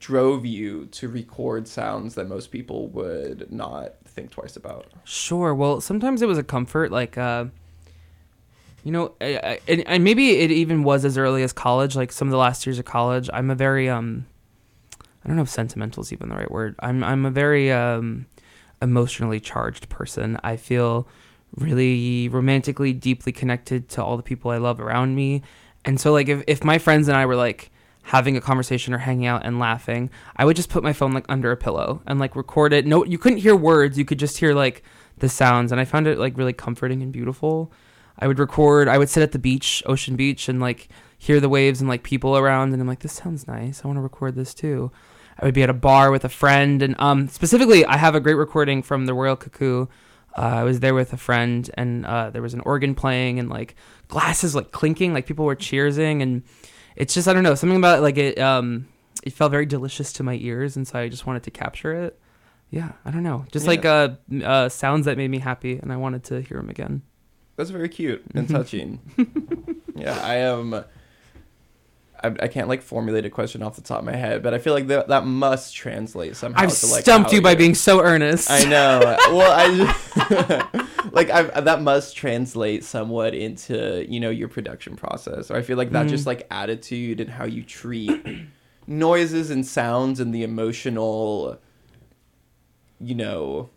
[0.00, 4.86] drove you to record sounds that most people would not think twice about.
[5.04, 5.54] Sure.
[5.54, 7.46] Well, sometimes it was a comfort, like, uh,
[8.84, 11.96] you know, I, I, and, and maybe it even was as early as college.
[11.96, 14.26] Like some of the last years of college, I'm a very um,
[15.24, 16.74] I don't know if sentimental is even the right word.
[16.78, 18.26] I'm I'm a very um,
[18.80, 20.38] emotionally charged person.
[20.42, 21.08] I feel
[21.56, 25.42] really romantically deeply connected to all the people I love around me,
[25.88, 27.70] and so like if if my friends and I were like
[28.02, 31.24] having a conversation or hanging out and laughing, I would just put my phone like
[31.30, 32.84] under a pillow and like record it.
[32.84, 33.96] No, you couldn't hear words.
[33.96, 34.82] You could just hear like
[35.16, 37.72] the sounds, and I found it like really comforting and beautiful.
[38.18, 38.86] I would record.
[38.86, 42.02] I would sit at the beach, Ocean Beach, and like hear the waves and like
[42.02, 43.82] people around, and I'm like, this sounds nice.
[43.82, 44.92] I want to record this too.
[45.38, 48.20] I would be at a bar with a friend, and um, specifically, I have a
[48.20, 49.86] great recording from the Royal Cuckoo.
[50.38, 53.48] Uh, I was there with a friend, and uh, there was an organ playing, and
[53.50, 53.74] like
[54.06, 56.44] glasses like clinking, like people were cheersing, and
[56.94, 58.38] it's just I don't know something about it, like it.
[58.38, 58.86] Um,
[59.24, 62.18] it felt very delicious to my ears, and so I just wanted to capture it.
[62.70, 63.70] Yeah, I don't know, just Yeah.
[63.70, 64.08] like uh,
[64.44, 67.02] uh, sounds that made me happy, and I wanted to hear them again.
[67.56, 69.00] That's very cute and touching.
[69.96, 70.84] yeah, I am.
[72.22, 74.58] I, I can't like formulate a question off the top of my head, but I
[74.58, 76.62] feel like that that must translate somehow.
[76.62, 78.50] I've to, like, stumped you by being so earnest.
[78.50, 79.00] I know.
[79.30, 80.78] well, I
[81.12, 85.50] like I that must translate somewhat into you know your production process.
[85.50, 86.10] Or I feel like that Mhm.
[86.10, 88.24] just like attitude and how you treat
[88.86, 91.58] noises and sounds and the emotional,
[93.00, 93.70] you know,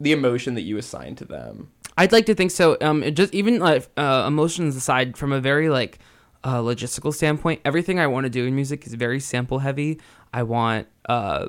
[0.00, 1.70] the emotion that you assign to them.
[1.96, 2.76] I'd like to think so.
[2.80, 5.98] Um, it just even like uh, emotions aside, from a very like
[6.44, 10.00] uh, logistical standpoint, everything I want to do in music is very sample heavy.
[10.32, 11.48] I want uh,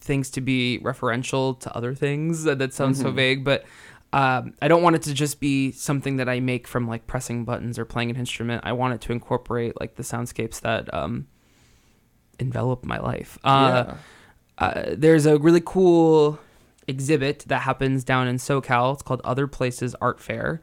[0.00, 2.44] things to be referential to other things.
[2.44, 3.14] That, that sounds so Mhm.
[3.14, 3.64] vague, but
[4.12, 7.44] um, I don't want it to just be something that I make from like pressing
[7.44, 8.62] buttons or playing an instrument.
[8.64, 11.26] I want it to incorporate like the soundscapes that um,
[12.38, 13.38] envelop my life.
[13.44, 14.64] Uh, yeah.
[14.66, 16.38] uh, there's a really cool
[16.86, 18.92] exhibit that happens down in SoCal.
[18.94, 20.60] It's called Other Places Art Fair.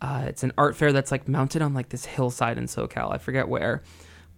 [0.00, 3.12] Uh, it's an art fair that's like mounted on like this hillside in SoCal.
[3.12, 3.82] I forget where,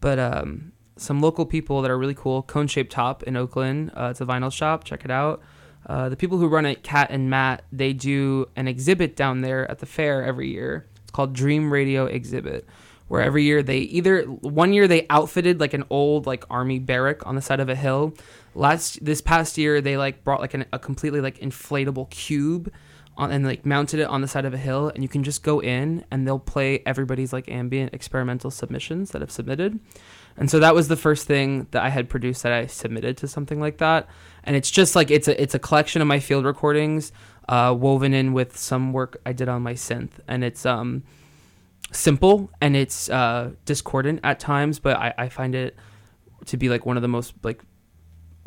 [0.01, 2.43] but um, some local people that are really cool.
[2.43, 3.93] Cone Shaped Top in Oakland.
[3.97, 4.85] Uh, it's a vinyl shop.
[4.85, 5.43] Check it out.
[5.87, 9.69] Uh, the people who run it, Kat and Matt, they do an exhibit down there
[9.71, 10.87] at the fair every year.
[11.03, 12.69] It's called Dream Radio Exhibit,
[13.09, 17.27] where every year they either one year they outfitted like an old like army barrack
[17.27, 18.15] on the side of a hill.
[18.55, 22.73] Last this past year they like brought like an, a completely like inflatable cube
[23.17, 25.43] on, and like mounted it on the side of a hill, and you can just
[25.43, 29.79] go in and they'll play everybody's like ambient experimental submissions that have submitted.
[30.37, 33.29] And so that was the first thing that I had produced that I submitted to
[33.29, 34.09] something like that.
[34.45, 37.13] And it's just like it's a it's a collection of my field recordings,
[37.49, 41.03] uh, woven in with some work I did on my synth, and it's um
[41.91, 45.77] simple and it's uh, discordant at times, but I, I find it
[46.47, 47.63] to be like one of the most like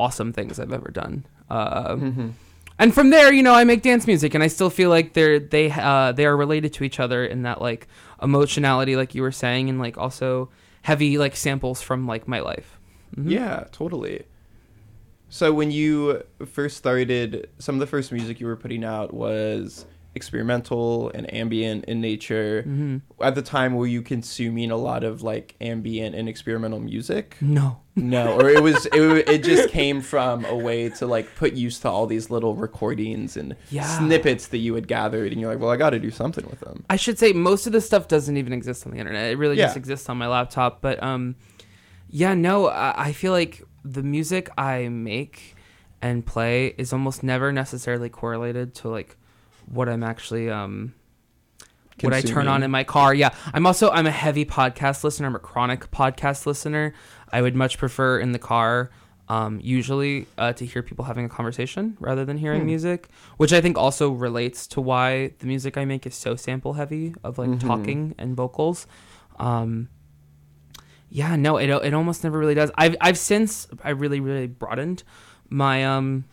[0.00, 1.24] awesome things I've ever done.
[1.48, 2.32] Uh, Mhm.
[2.78, 5.38] And from there, you know, I make dance music, and I still feel like they're
[5.38, 7.88] they uh, they are related to each other in that like
[8.22, 10.50] emotionality, like you were saying, and like also
[10.82, 12.78] heavy like samples from like my life.
[13.16, 13.30] Mhm.
[13.30, 14.24] Yeah, totally.
[15.28, 19.84] So when you first started, some of the first music you were putting out was
[20.14, 22.64] experimental and ambient in nature.
[22.66, 23.02] Mhm.
[23.20, 27.36] At the time, were you consuming a lot of like ambient and experimental music?
[27.40, 27.80] No.
[27.98, 31.78] No, or it was it, it just came from a way to like put use
[31.80, 33.84] to all these little recordings and Yeah.
[33.98, 36.60] snippets that you had gathered, and you're like, well, I got to do something with
[36.60, 36.84] them.
[36.90, 39.32] I should say most of this stuff doesn't even exist on the internet.
[39.32, 40.82] It really just exists on my laptop.
[40.82, 41.36] But um,
[42.10, 45.54] yeah, no, I, I feel like the music I make
[46.02, 49.16] and play is almost never necessarily correlated to like
[49.64, 50.92] what I'm actually um
[52.02, 53.14] what I turn on in my car.
[53.14, 55.28] Yeah, I'm also I'm a heavy podcast listener.
[55.28, 56.92] I'm a chronic podcast listener.
[57.32, 58.90] I would much prefer in the car.
[59.28, 62.66] Um, usually uh, to hear people having a conversation rather than hearing Hmm.
[62.66, 63.08] music,
[63.38, 67.12] which I think also relates to why the music I make is so sample heavy
[67.24, 67.60] of like Mhm.
[67.66, 68.86] talking and vocals.
[69.40, 69.88] Um,
[71.10, 72.70] yeah, no, it it almost never really does.
[72.76, 75.02] I've I've since I really really broadened
[75.48, 76.24] my um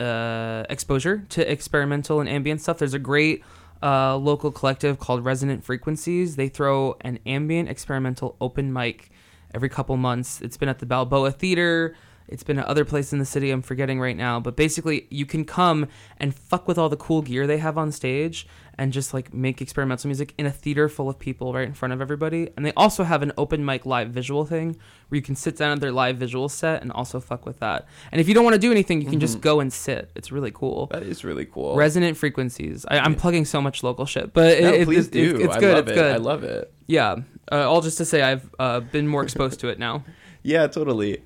[0.00, 2.78] uh exposure to experimental and ambient stuff.
[2.78, 3.42] There's a great
[3.82, 6.36] uh, local collective called Resonant Frequencies.
[6.36, 9.10] They throw an ambient experimental open mic
[9.54, 10.40] every couple months.
[10.42, 11.94] It's been at the Balboa Theater.
[12.28, 13.50] It's been at other places in the city.
[13.50, 17.20] I'm forgetting right now, but basically, you can come and fuck with all the cool
[17.22, 18.46] gear they have on stage,
[18.78, 21.92] and just like make experimental music in a theater full of people right in front
[21.92, 22.48] of everybody.
[22.56, 24.76] And they also have an open mic live visual thing
[25.08, 27.86] where you can sit down at their live visual set and also fuck with that.
[28.10, 29.42] And if you don't want to do anything, you can just Mhm.
[29.42, 30.10] go and sit.
[30.16, 30.86] It's really cool.
[30.90, 31.76] That is really cool.
[31.76, 32.84] Resonant frequencies.
[32.90, 33.18] I, I'm Yeah.
[33.20, 35.34] plugging so much local shit, but no, it, it- please it's, do.
[35.36, 35.74] It's, it's I good.
[35.74, 35.94] love It's it.
[35.94, 36.12] good.
[36.14, 36.72] I love it.
[36.88, 37.16] yeah.
[37.52, 40.04] Uh, all just to say, I've uh, been more exposed to it now.
[40.46, 41.22] Yeah, totally.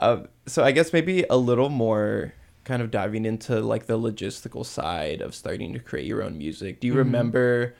[0.00, 2.32] Uh, so I guess maybe a little more
[2.64, 6.80] kind of diving into like the logistical side of starting to create your own music.
[6.80, 6.98] Do you Mhm.
[6.98, 7.74] remember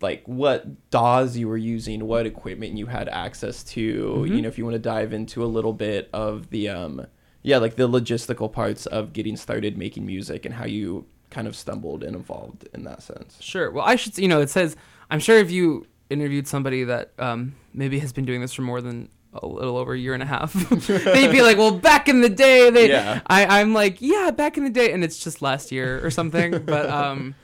[0.00, 4.24] like what DAWs you were using, what equipment you had access to?
[4.28, 4.36] Mhm.
[4.36, 7.06] You know, if you want to dive into a little bit of the um
[7.44, 11.56] yeah, like the logistical parts of getting started making music and how you kind of
[11.56, 13.36] stumbled and evolved in that sense.
[13.40, 13.70] Sure.
[13.72, 14.16] Well, I should.
[14.18, 14.76] You know, it says.
[15.10, 18.80] I'm sure if you interviewed somebody that um, maybe has been doing this for more
[18.80, 20.52] than a little over a year and a half,
[20.86, 23.20] they'd be like, "Well, back in the day, they." Yeah.
[23.26, 26.58] I, I'm like, "Yeah, back in the day," and it's just last year or something.
[26.66, 27.34] but um,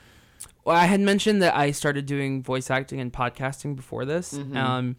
[0.65, 4.35] well, I had mentioned that I started doing voice acting and podcasting before this.
[4.35, 4.57] Mhm.
[4.57, 4.97] Um,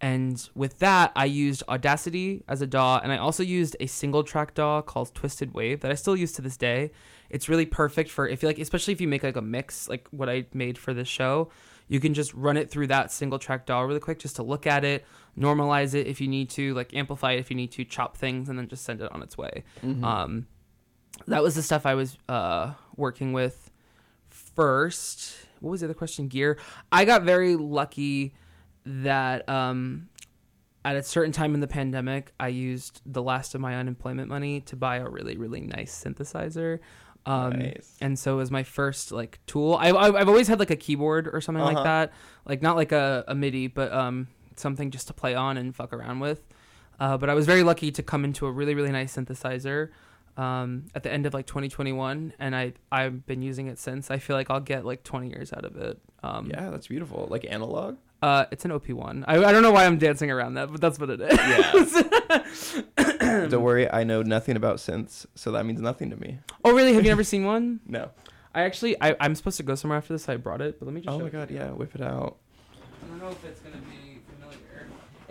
[0.00, 4.24] and with that, I used Audacity as a DAW, and I also used a single
[4.24, 6.90] track DAW called Twisted Wave that I still use to this day.
[7.30, 10.08] It's really perfect for if you like, especially if you make like a mix, like
[10.10, 11.50] what I made for this show.
[11.88, 14.66] You can just run it through that single track DAW really quick, just to look
[14.66, 15.04] at it,
[15.38, 18.48] normalize it if you need to, like amplify it if you need to, chop things,
[18.48, 19.64] and then just send it on its way.
[19.82, 20.02] Mhm.
[20.04, 20.46] Um,
[21.26, 23.70] that was the stuff I was uh, working with
[24.28, 25.36] first.
[25.60, 26.28] What was the other question?
[26.28, 26.58] Gear.
[26.90, 28.34] I got very lucky
[28.84, 30.08] that um,
[30.84, 34.60] at a certain time in the pandemic, I used the last of my unemployment money
[34.62, 36.80] to buy a really, really nice synthesizer.
[37.24, 37.96] Um, Nice.
[38.00, 39.74] And so it was my first like tool.
[39.78, 41.74] I, I, I've always had like a keyboard or something Uh-huh.
[41.74, 42.12] like that,
[42.44, 44.26] like not like a, a MIDI, but um,
[44.58, 46.42] something just to play on and fuck around with.
[47.00, 49.88] Uh, but I was very lucky to come into a really, really nice synthesizer
[50.36, 54.10] um, at the end of like 2021, and I I've been using it since.
[54.10, 55.98] I feel like I'll get like 20 years out of it.
[56.22, 57.26] Um, yeah, that's beautiful.
[57.28, 57.96] Like analog?
[58.22, 59.24] uh, it's an OP1.
[59.26, 62.04] I, I don't know why I'm dancing around that, but that's what it is.
[63.50, 66.38] Don't worry, I know nothing about synths, so that means nothing to me.
[66.64, 66.94] oh, really?
[66.94, 67.80] Have you never seen one?
[67.86, 68.10] No.
[68.54, 70.24] I actually I, I'm supposed to go somewhere after this.
[70.24, 71.12] So I brought it, but let me just.
[71.12, 72.36] Oh show my god, yeah, whip it out.
[73.02, 74.01] I don't know if it's gonna be.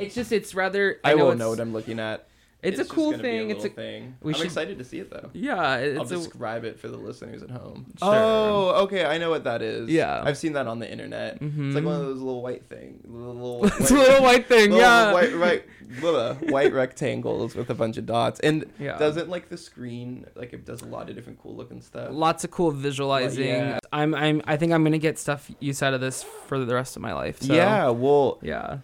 [0.01, 0.99] It's just it's rather.
[1.03, 2.27] I, know will it's- know what I'm looking at.
[2.63, 3.49] It's, a just cool thing.
[3.49, 4.17] it's a thing.
[4.21, 5.31] we I'm should- excited to see it though.
[5.33, 5.55] yeah.
[5.59, 7.87] I'll It's a describe it for the listeners at home.
[8.03, 8.21] Oh, sure.
[8.21, 9.89] Oh, okay, I know what that is.
[9.89, 10.21] Yeah.
[10.23, 11.35] I've seen that on the internet.
[11.35, 11.71] It's mm-hmm.
[11.73, 14.69] like one of those little white thing, little, it's a little white thing.
[14.69, 15.11] little yeah.
[15.11, 15.63] white, right,
[16.03, 18.39] little white rectangles with a bunch of dots.
[18.41, 18.95] And Yeah.
[18.99, 22.09] doesn't like the screen like it does a lot of different cool looking stuff.
[22.11, 23.47] Lots of cool visualizing.
[23.47, 23.79] yeah.
[23.91, 26.95] I'm I'm I think I'm gonna get stuff use out of this for the rest
[26.95, 27.41] of my life.
[27.41, 28.77] So, Yeah, well, Yeah.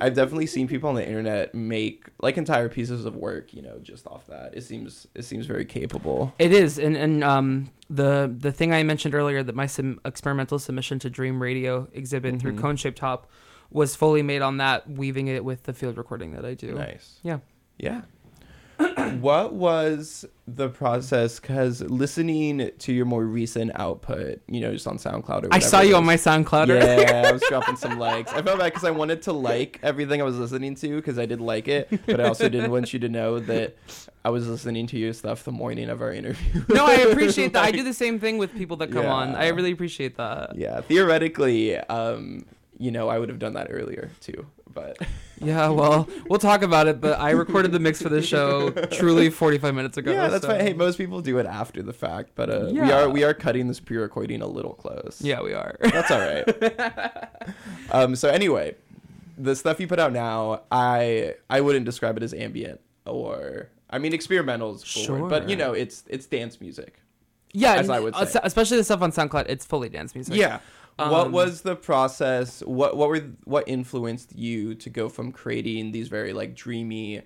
[0.00, 3.78] I've definitely seen people on the internet make like entire pieces of work, you know,
[3.82, 4.54] just off that.
[4.54, 6.32] It seems it seems very capable.
[6.38, 10.58] It is, and and um the the thing I mentioned earlier that my sim- experimental
[10.58, 12.60] submission to Dream Radio exhibit through Mhm.
[12.60, 13.28] Cone Shape Top
[13.70, 16.72] was fully made on that, weaving it with the field recording that I do.
[16.74, 17.18] Nice.
[17.22, 17.38] Yeah.
[17.78, 18.02] Yeah.
[19.20, 21.38] What was the process?
[21.38, 25.80] Because listening to your more recent output, you know, just on SoundCloud or I saw
[25.80, 26.68] you on my SoundCloud.
[26.68, 28.32] Yeah, I was dropping some likes.
[28.32, 31.26] I felt bad because I wanted to like everything I was listening to because I
[31.26, 33.76] did like it, but I also didn't want you to know that
[34.24, 36.62] I was listening to your stuff the morning of our interview.
[36.68, 37.64] no, I appreciate that.
[37.64, 39.34] I do the same thing with people that come on.
[39.34, 40.56] I really appreciate that.
[40.56, 42.44] yeah, theoretically, um,
[42.78, 44.96] you know, I would have done that earlier too, but
[45.42, 49.30] Yeah, well, we'll talk about it, but I recorded the mix for this show truly
[49.30, 50.12] 45 minutes ago.
[50.12, 50.60] yeah, that's so- fine.
[50.60, 53.66] Hey, most people do it after the fact, but uh, we are we are cutting
[53.66, 55.20] this pre-recording a little close.
[55.22, 55.76] Yeah, we are.
[55.80, 57.24] That's all right.
[57.90, 58.74] um, so anyway,
[59.38, 63.98] the stuff you put out now, I I wouldn't describe it as ambient or I
[63.98, 67.00] mean experimentals, forward, but you know it's it's dance music.
[67.52, 68.40] yeah, as I would say.
[68.42, 70.36] especially the stuff on SoundCloud, it's fully dance music.
[70.36, 70.60] yeah.
[70.96, 72.60] What Um, was the process?
[72.62, 77.22] What what were what influenced you to go from creating these very like dreamy,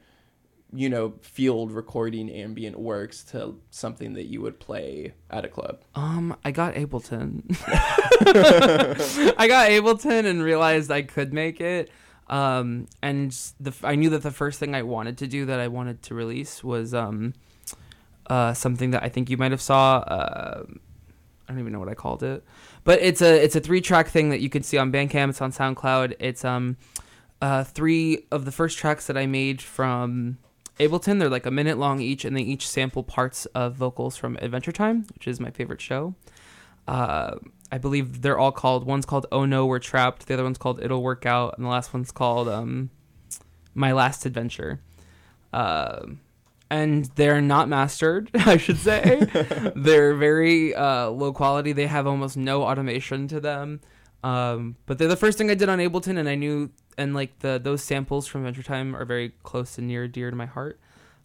[0.72, 5.82] you know, field recording ambient works to something that you would play at a club?
[5.94, 7.42] Um, I got Ableton.
[9.38, 11.90] I got Ableton and realized I could make it.
[12.28, 15.68] Um, and the I knew that the first thing I wanted to do that I
[15.68, 17.34] wanted to release was um,
[18.28, 19.98] uh, something that I think you might have saw.
[19.98, 20.64] Uh,
[21.46, 22.42] I don't even know what I called it,
[22.84, 25.30] but it's a it's a three track thing that you can see on Bandcamp.
[25.30, 26.14] It's on SoundCloud.
[26.20, 26.76] It's um,
[27.40, 30.38] uh, three of the first tracks that I made from
[30.78, 31.18] Ableton.
[31.18, 34.72] They're like a minute long each, and they each sample parts of vocals from Adventure
[34.72, 36.14] Time, which is my favorite show.
[36.86, 37.36] Uh,
[37.72, 38.86] I believe they're all called.
[38.86, 41.70] One's called "Oh No, We're Trapped." The other one's called "It'll Work Out," and the
[41.70, 42.90] last one's called um,
[43.74, 44.80] "My Last Adventure."
[45.52, 46.06] Uh,
[46.70, 49.26] and they're not mastered, I should say.
[49.76, 51.72] they're very uh, low quality.
[51.72, 53.80] They have almost no automation to them.
[54.22, 57.38] Um, but they're the first thing I did on Ableton, and I knew, and like
[57.40, 60.80] the those samples from Adventure Time are very close and near dear to my heart.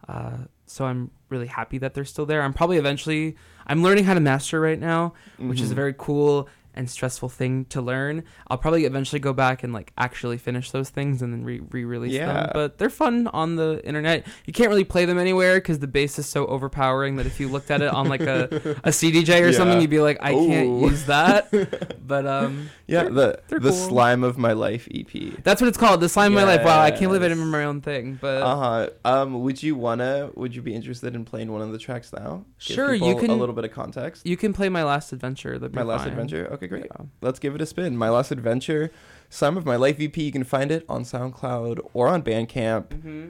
[0.07, 2.41] Uh, so I'm really happy that they're still there.
[2.41, 3.35] I'm probably eventually.
[3.67, 5.77] I'm learning how to master right now, which is a Mhm.
[5.77, 8.23] very cool and stressful thing to learn.
[8.47, 12.13] I'll probably eventually go back and like actually finish those things and then re re-release
[12.13, 12.31] Yeah.
[12.33, 12.51] them.
[12.53, 14.25] But they're fun on the internet.
[14.45, 17.47] You can't really play them anywhere because the bass is so overpowering that if you
[17.49, 18.43] looked at it on like a,
[18.83, 21.49] a CDJ or something, you'd be like, I can't use that.
[22.09, 23.87] But um, Yeah, they're- the they're the cool.
[23.87, 25.43] slime of my life EP.
[25.43, 26.01] that's what it's called.
[26.01, 26.63] The slime of my life.
[26.65, 28.17] Wow, I can't believe I didn't remember my own thing.
[28.19, 28.89] But Uh huh.
[29.05, 30.31] Um, would you wanna?
[30.35, 32.45] Would you be interested in playing one of the tracks now?
[32.59, 34.25] Give Sure, you can- a little bit of context.
[34.25, 35.59] you can play my last adventure.
[35.73, 36.09] My last fine.
[36.09, 36.47] adventure.
[36.53, 36.85] Okay, great.
[36.85, 37.05] Yeah.
[37.21, 37.97] Let's give it a spin.
[37.97, 38.91] My last adventure,
[39.29, 40.15] Slime of My Life EP.
[40.15, 42.87] You can find it on SoundCloud or on Bandcamp.
[42.87, 43.29] Mm-hmm.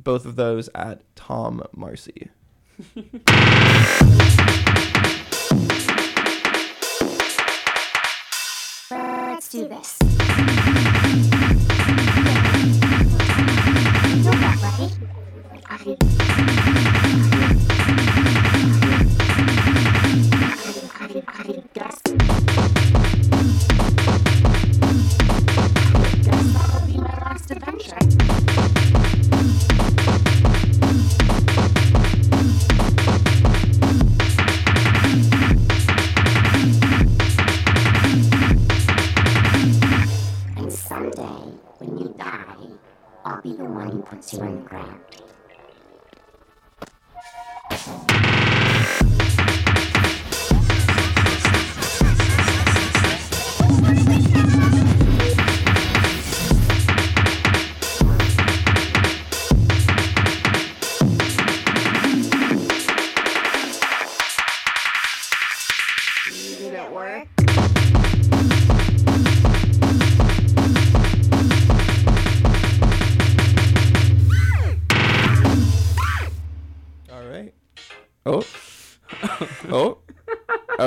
[0.00, 2.30] Both of those at Tom Marsi.
[8.90, 9.98] Let's do this.
[15.84, 16.87] You're
[40.88, 42.56] someday, when you die,
[43.24, 45.17] I'll be the one who puts you in the ground.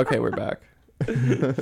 [0.02, 0.60] Okay, we're back.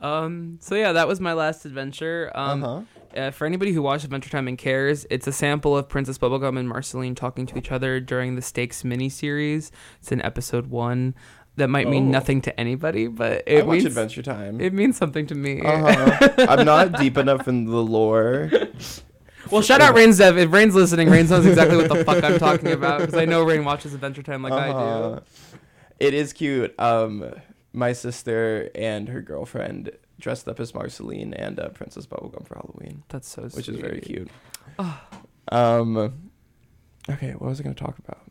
[0.00, 2.30] Um, so yeah, that was my last adventure.
[2.34, 2.82] Um, uh-huh.
[3.16, 6.58] uh, for anybody who watched Adventure Time and cares, it's a sample of Princess Bubblegum
[6.58, 9.70] and Marceline talking to each other during the Stakes miniseries.
[10.00, 11.14] It's in episode one.
[11.56, 12.10] That might mean Oh.
[12.10, 14.60] nothing to anybody, but I it watch means Adventure Time.
[14.60, 15.60] it means something to me.
[15.60, 16.46] uh-huh.
[16.48, 18.50] I'm not deep enough in the lore.
[19.50, 20.36] Well, shout out Rain's Dev.
[20.38, 23.44] If Rain's listening, Rain knows exactly what the fuck I'm talking about because I know
[23.44, 25.14] Rain watches Adventure Time like I Uh-huh.
[25.16, 25.22] do.
[26.00, 26.74] It is cute.
[26.80, 27.32] Um,
[27.72, 33.02] my sister and her girlfriend dressed up as Marceline and uh, Princess Bubblegum for Halloween,
[33.08, 33.54] That's so sweet.
[33.56, 34.28] which is very cute.
[34.78, 35.04] Ah.
[35.50, 36.30] Um,
[37.10, 38.21] okay, what was I going to talk about?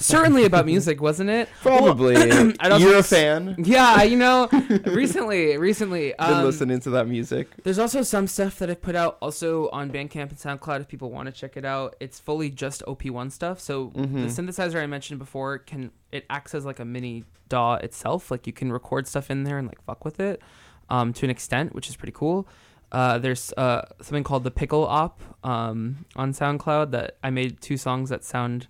[0.00, 1.48] Certainly about music, wasn't it?
[1.60, 2.16] Probably.
[2.16, 3.02] I don't You're a know.
[3.02, 3.56] fan.
[3.58, 4.48] Yeah, you know,
[4.86, 7.48] recently, recently, Been um, listening to that music.
[7.64, 11.10] There's also some stuff that I've put out also on Bandcamp and SoundCloud if people
[11.10, 11.96] want to check it out.
[11.98, 13.58] It's fully just OP1 stuff.
[13.60, 14.24] So the Mhm.
[14.26, 18.30] synthesizer I mentioned before can it acts as like a mini DAW itself.
[18.30, 20.40] Like you can record stuff in there and like fuck with it
[20.88, 22.46] um, to an extent, which is pretty cool.
[22.92, 27.76] Uh, there's uh, something called the Pickle Op um, on SoundCloud that I made two
[27.76, 28.68] songs that sound.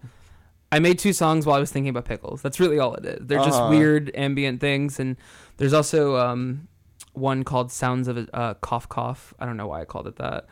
[0.71, 2.43] I made two songs while I was thinking about pickles.
[2.43, 3.27] That's really all it is.
[3.27, 3.71] They're just Uh-huh.
[3.71, 5.17] weird ambient things, and
[5.57, 6.69] there's also um,
[7.15, 9.33] one called Sounds of a uh, Cough Cough.
[9.39, 10.47] I don't know why I called it that.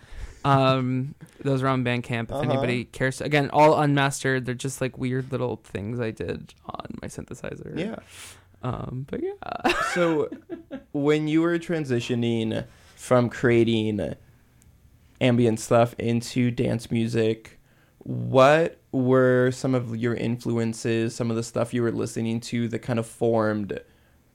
[0.45, 2.25] Um, those are on Bandcamp.
[2.25, 2.43] If Uh-huh.
[2.51, 4.47] anybody cares, again, all unmastered.
[4.47, 7.79] They're just like weird little things I did on my synthesizer.
[7.79, 7.97] Yeah.
[8.63, 9.73] Um, but yeah.
[9.95, 10.31] So,
[10.93, 12.65] when you were transitioning
[12.97, 14.15] from creating
[15.21, 17.56] ambient stuff into dance music,
[18.07, 22.79] what were some of your influences, some of the stuff you were listening to that
[22.79, 23.81] kind of formed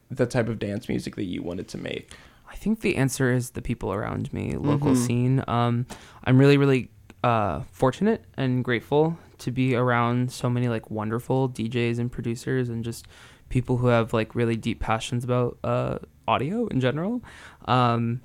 [0.09, 2.11] the type of dance music that you wanted to make?
[2.51, 4.97] I think the answer is the people around me, local Mhm.
[4.97, 5.43] scene.
[5.47, 5.86] Um,
[6.26, 6.91] I'm really, really
[7.24, 12.84] uh, fortunate and grateful to be around so many like wonderful DJs and producers and
[12.84, 13.07] just
[13.47, 17.22] people who have like really deep passions about uh, audio in general.
[17.65, 18.22] Um,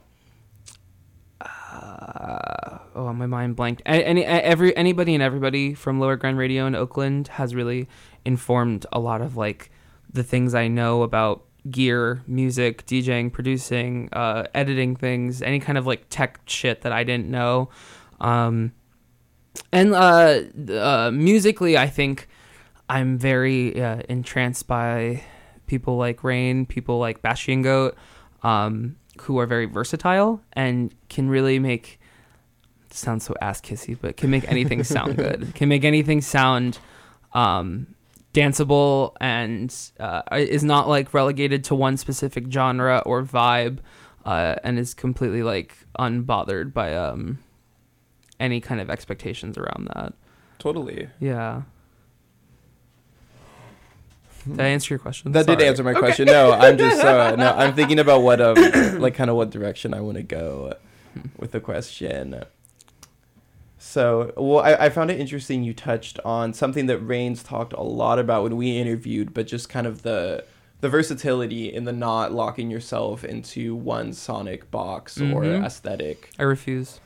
[1.87, 3.83] uh, oh, my mind blanked.
[3.87, 7.89] Any, every anybody and everybody from Lower Grand Radio in Oakland has really
[8.25, 9.71] informed a lot of like
[10.13, 15.87] the things I know about gear, music, DJing, producing, uh, editing things, any kind of
[15.87, 17.71] like tech shit that I didn't know.
[18.21, 18.73] Um,
[19.73, 22.29] and uh, uh, musically, I think
[22.89, 25.23] I'm very uh, entranced by
[25.67, 27.95] people like Rain, people like BastienGOAT,
[28.43, 32.01] um, who are very versatile and can really make
[32.91, 35.55] sounds so ass kissy, but can make anything sound good.
[35.55, 36.79] Can make anything sound
[37.33, 37.87] um,
[38.33, 43.79] danceable and uh, is not like relegated to one specific genre or vibe,
[44.25, 47.39] uh, and is completely like unbothered by um,
[48.41, 50.15] any kind of expectations around that.
[50.59, 51.09] Totally.
[51.21, 51.63] Yeah.
[54.49, 55.33] Did I answer your question?
[55.33, 56.27] That did answer my question.
[56.27, 58.55] No, I'm just uh, no, I'm thinking about what um
[59.01, 60.75] like kind of what direction I want to go
[61.39, 62.45] with the question.
[63.79, 67.83] So, well, I, I found it interesting you touched on something that Rains talked a
[67.83, 70.45] lot about when we interviewed, but just kind of the
[70.81, 75.65] the versatility in the not locking yourself into one sonic box or Mhm.
[75.65, 76.31] aesthetic.
[76.39, 77.01] I refuse.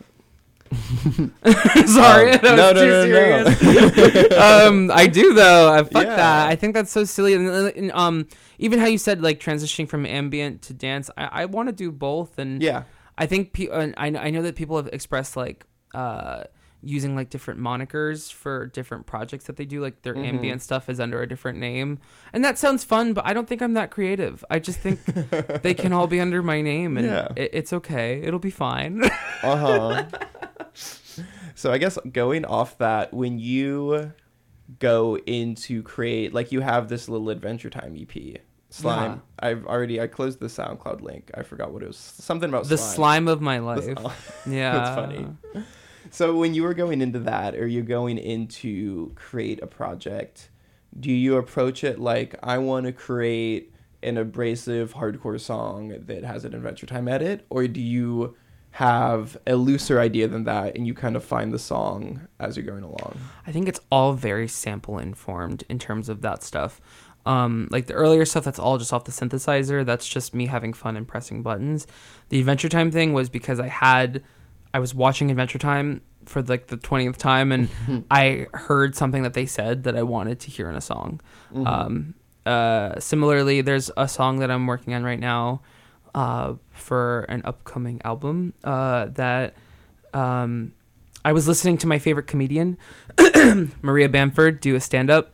[1.87, 3.51] Sorry, Um, that was no, no, too no, no.
[3.51, 4.33] serious.
[4.39, 5.73] um, I do though.
[5.73, 6.16] I fuck Yeah.
[6.16, 6.49] that.
[6.49, 7.35] I think that's so silly.
[7.35, 8.27] And, and, um,
[8.59, 11.91] even how you said like transitioning from ambient to dance, I, I want to do
[11.91, 12.39] both.
[12.39, 12.85] And Yeah.
[13.18, 15.64] I think pe- I I know that people have expressed like
[15.95, 16.45] uh
[16.83, 19.81] using like different monikers for different projects that they do.
[19.81, 20.26] Like their Mhm.
[20.26, 21.99] ambient stuff is under a different name,
[22.33, 23.12] and that sounds fun.
[23.12, 24.45] But I don't think I'm that creative.
[24.51, 25.05] I just think
[25.62, 27.28] they can all be under my name, and Yeah.
[27.37, 28.20] it, it's okay.
[28.22, 29.03] It'll be fine.
[29.43, 30.05] Uh huh.
[31.55, 34.12] so I guess going off that, when you
[34.78, 38.37] go into create, like you have this little Adventure Time EP,
[38.68, 39.22] slime.
[39.43, 39.49] Yeah.
[39.49, 41.31] I've already I closed the SoundCloud link.
[41.35, 41.97] I forgot what it was.
[41.97, 42.95] Something about the slime.
[42.95, 44.43] slime of my The life.
[44.47, 45.26] Yeah, That's funny.
[46.11, 50.51] So when you were going into that, or you're going into create a project,
[50.98, 56.44] do you approach it like I want to create an abrasive hardcore song that has
[56.44, 58.36] an Adventure Time edit, or do you
[58.72, 62.66] have a looser idea than that and you kind of find the song as you're
[62.66, 63.18] going along?
[63.46, 66.80] I think it's all very sample informed in terms of that stuff.
[67.26, 69.84] Um, like the earlier stuff, that's all just off the synthesizer.
[69.84, 71.86] That's just me having fun and pressing buttons.
[72.30, 74.22] The Adventure Time thing was because I had,
[74.73, 77.68] I was watching Adventure Time for like the twentieth time, and
[78.11, 81.21] I heard something that they said that I wanted to hear in a song.
[81.53, 81.66] Mm-hmm.
[81.66, 82.14] Um,
[82.47, 85.62] uh, similarly, there's a song that I'm working on right now
[86.14, 89.55] uh, for an upcoming album uh, that
[90.14, 90.73] um,
[91.25, 92.79] I was listening to my favorite comedian,
[93.83, 95.33] Maria Bamford, do a stand up,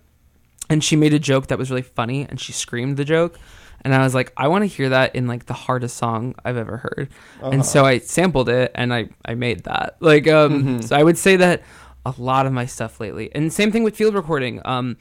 [0.68, 3.39] and she made a joke that was really funny, and she screamed the joke.
[3.87, 6.57] And I was like, I want to hear that in like the hardest song I've
[6.57, 7.09] ever heard,
[7.41, 9.97] and so I sampled it and I I made that.
[10.01, 11.62] Like, um, so I would say that
[12.05, 14.61] a lot of my stuff lately, and same thing with field recording.
[14.64, 14.97] Um,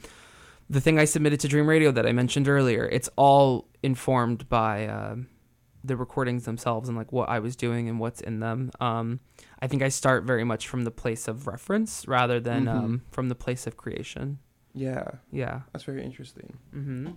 [0.70, 4.86] the thing I submitted to Dream Radio that I mentioned earlier, it's all informed by
[4.88, 5.26] um
[5.84, 8.70] the recordings themselves and like what I was doing and what's in them.
[8.80, 9.20] Um,
[9.62, 12.74] I think I start very much from the place of reference rather than Mhm.
[12.76, 14.38] um, from the place of creation.
[14.74, 15.60] Yeah, Yeah.
[15.72, 16.58] that's very interesting.
[16.74, 17.10] Mm-hmm.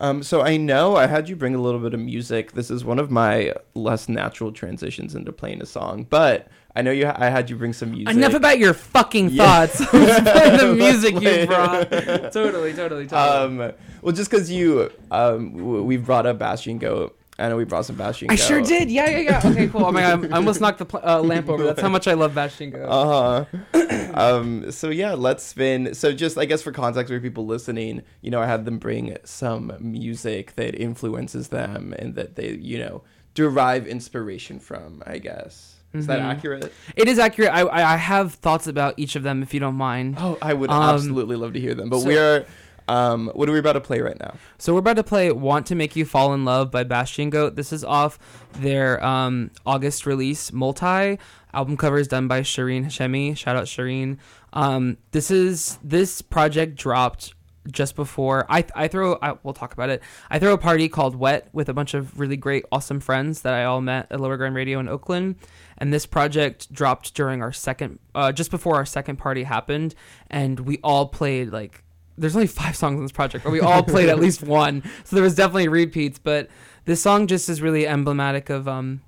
[0.00, 2.52] Um, so I know I had you bring a little bit of music.
[2.52, 6.90] This is one of my less natural transitions into playing a song, but I know
[6.90, 7.06] you.
[7.14, 8.14] I had you bring some music.
[8.16, 9.66] Enough about your fucking Yeah.
[9.66, 9.78] thoughts.
[9.92, 11.90] the music you brought.
[12.32, 13.12] totally, totally, totally.
[13.12, 13.72] Um,
[14.02, 17.12] well, just because you, um, we brought up BastienGOAT.
[17.38, 18.90] I know we brought some Bastien I sure did.
[18.90, 19.40] Yeah, yeah, yeah.
[19.50, 19.84] Okay, cool.
[19.86, 21.64] Oh my god, I almost knocked the pl- uh, lamp over.
[21.64, 23.80] That's how much I love Bastien Uh huh.
[24.14, 24.70] um.
[24.70, 25.94] So yeah, let's spin.
[25.94, 29.16] So just I guess for context for people listening, you know, I had them bring
[29.24, 33.02] some music that influences them and that they, you know,
[33.34, 35.02] derive inspiration from.
[35.06, 36.24] I guess is that Mhm.
[36.36, 36.72] accurate?
[36.96, 37.50] it is accurate.
[37.52, 40.16] I, I I have thoughts about each of them if you don't mind.
[40.20, 41.88] Oh, I would Um, absolutely love to hear them.
[41.90, 42.44] But so- we are.
[42.88, 44.34] Um, what are we about to play right now?
[44.58, 47.54] So we're about to play "Want to Make You Fall in Love" by BastienGOAT.
[47.54, 48.18] This is off
[48.52, 51.18] their um, August release, Multi.
[51.52, 53.36] Album cover is done by Shireen Hashemi.
[53.36, 54.18] Shout out Shireen.
[54.52, 57.34] Um, this is this project dropped
[57.70, 60.02] just before I I throw I, we'll talk about it.
[60.30, 63.54] I throw a party called Wet with a bunch of really great, awesome friends that
[63.54, 65.36] I all met at Lower Grand Radio in Oakland.
[65.78, 69.94] And this project dropped during our second, uh, just before our second party happened,
[70.30, 71.83] and we all played like
[72.16, 74.82] there's only five songs on this project, but we all played at least one.
[75.04, 76.18] So there was definitely repeats.
[76.18, 76.48] But
[76.84, 79.02] this song just is really emblematic of um,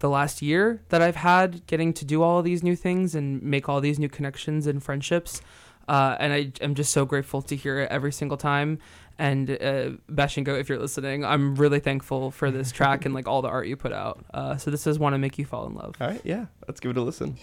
[0.00, 3.42] the last year that I've had getting to do all of these new things and
[3.42, 5.40] make all these new connections and friendships.
[5.88, 8.78] Uh, and I am just so grateful to hear it every single time.
[9.18, 13.42] And uh, BastienGOAT, if you're listening, I'm really thankful for this track and like all
[13.42, 14.24] the art you put out.
[14.32, 16.78] Uh, so this is "Want to Make You Fall in Love." All right, yeah, let's
[16.78, 17.36] give it a listen.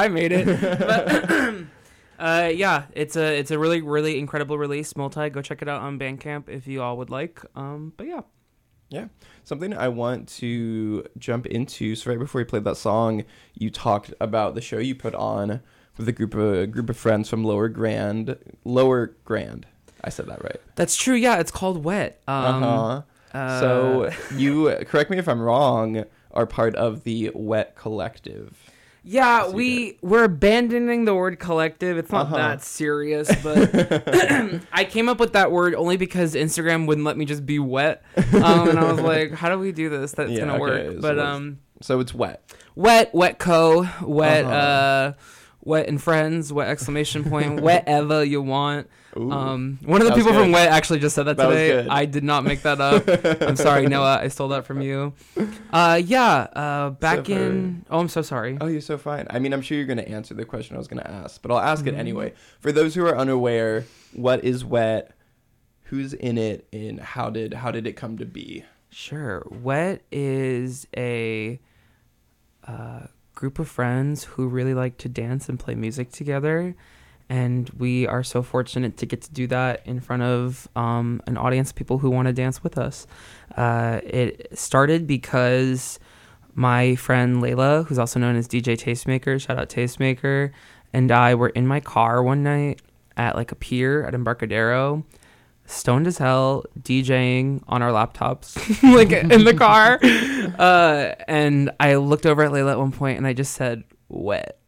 [0.00, 0.46] I made it.
[0.46, 1.30] But
[2.18, 4.96] uh, yeah, it's a it's a really really incredible release.
[4.96, 7.40] Multi, go check it out on Bandcamp if you all would like.
[7.54, 8.22] Um, but yeah,
[8.88, 9.08] Yeah.
[9.44, 11.94] Something I want to jump into.
[11.94, 13.24] So right before you played that song,
[13.54, 15.60] you talked about the show you put on
[15.96, 18.38] with a group of a group of friends from Lower Grand.
[18.64, 19.66] Lower Grand.
[20.02, 20.60] I said that right.
[20.76, 21.14] that's true.
[21.14, 22.22] Yeah, it's called Wet.
[22.26, 23.02] Um, uh-huh.
[23.34, 26.04] uh, so you correct me if I'm wrong.
[26.32, 28.69] Are part of the Wet Collective.
[29.02, 31.96] Yeah, we we're abandoning the word collective.
[31.98, 32.36] It's not Uh-huh.
[32.36, 33.70] that serious, but
[34.72, 38.02] I came up with that word only because Instagram wouldn't let me just be wet,
[38.34, 40.12] um, and I was like, "How do we do this?
[40.12, 42.42] That's Yeah, gonna okay, work." so but um, So it's Wet.
[42.74, 44.54] wet, wet co, wet, Uh-huh.
[44.54, 45.12] uh,
[45.64, 48.88] wet and friends, wet exclamation point, whatever you want.
[49.16, 49.30] Ooh.
[49.32, 50.52] Um, one of the people from.
[50.52, 51.68] Wet actually just said that, That today.
[51.68, 51.88] good.
[51.88, 53.08] I did not make that up.
[53.42, 54.18] I'm sorry, Noah.
[54.20, 55.12] I stole that from you.
[55.72, 56.46] Uh, yeah.
[56.52, 57.84] Uh, back So in.
[57.90, 58.56] Oh, I'm so sorry.
[58.60, 59.26] Oh, you're so fine.
[59.30, 61.42] I mean, I'm sure you're going to answer the question I was going to ask,
[61.42, 61.94] but I'll ask Mm-hmm.
[61.96, 62.32] it anyway.
[62.60, 65.12] For those who are unaware, what is Wet?
[65.84, 68.64] Who's in it, and how did how did it come to be?
[68.90, 69.44] Sure.
[69.50, 71.58] Wet is a
[72.66, 76.76] uh, group of friends who really like to dance and play music together.
[77.30, 81.38] And we are so fortunate to get to do that in front of um, an
[81.38, 83.06] audience of people who want to dance with us.
[83.56, 85.98] Uh, it started because
[86.54, 90.50] my friend Layla, who's also known as DJ Tastemaker, shout out Tastemaker,
[90.92, 92.82] and I were in my car one night
[93.16, 95.04] at like a pier at Embarcadero
[95.70, 98.56] stoned as hell, DJing on our laptops,
[98.94, 99.98] like in the car.
[100.58, 104.59] Uh, and I looked over at Layla at one point and I just said, wet.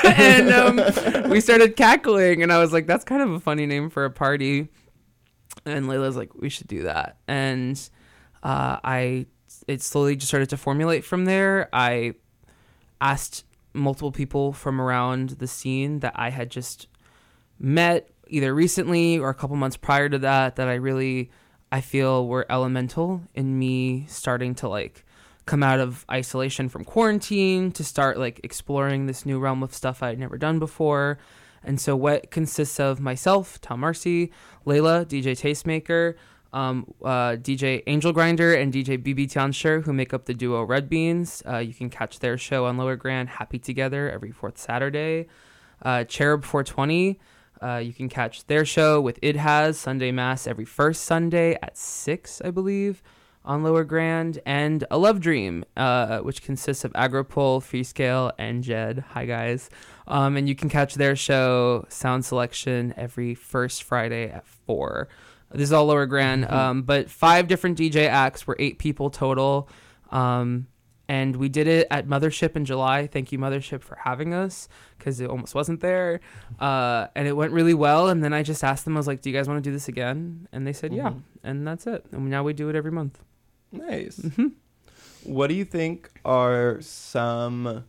[0.04, 3.90] and um, we started cackling, and I was like, that's kind of a funny name
[3.90, 4.68] for a party.
[5.64, 7.16] And Layla's like, we should do that.
[7.26, 7.76] And
[8.42, 9.26] uh, I,
[9.66, 11.68] it slowly just started to formulate from there.
[11.72, 12.14] I
[13.00, 16.88] asked multiple people from around the scene that I had just
[17.58, 21.30] met either recently or a couple months prior to that that I really
[21.70, 25.04] I feel were elemental in me starting to like
[25.46, 30.02] come out of isolation from quarantine to start like exploring this new realm of stuff
[30.02, 31.18] I'd never done before.
[31.62, 34.30] And so what consists of myself, Tom Marsi,
[34.66, 36.14] Layla, DJ Tastemaker,
[36.52, 40.88] um, uh, DJ Angel Grinder, and DJ BB Tiansher, who make up the duo Red
[40.88, 41.42] Beans.
[41.46, 45.26] Uh, you can catch their show on Lower Grand, Happy Together, every fourth Saturday.
[45.82, 47.20] Uh, Cherub 420,
[47.62, 51.76] uh, you can catch their show with It Has Sunday Mass every first Sunday at
[51.76, 53.02] 6, I believe,
[53.46, 54.40] on Lower Grand.
[54.44, 59.04] And A Love Dream, uh, which consists of Agropole, Freescale, and Jed.
[59.10, 59.70] Hi, guys.
[60.06, 65.08] Um, and you can catch their show, Sound Selection, every first Friday at 4.
[65.52, 68.46] This is all Lower Grand, um, but five different DJ acts.
[68.46, 69.68] We're eight people total.
[70.10, 70.66] Um,
[71.08, 73.06] and we did it at Mothership in July.
[73.06, 74.68] Thank you, Mothership, for having us
[74.98, 76.18] because it almost wasn't there.
[76.58, 78.08] Uh, and it went really well.
[78.08, 79.72] And then I just asked them, I was like, do you guys want to do
[79.72, 80.48] this again?
[80.52, 81.10] And they said, yeah.
[81.10, 81.22] Mhm.
[81.44, 82.04] And that's it.
[82.10, 83.20] And now we do it every month.
[83.78, 84.18] Nice.
[84.18, 84.52] Mhm.
[85.24, 87.84] What do you think are some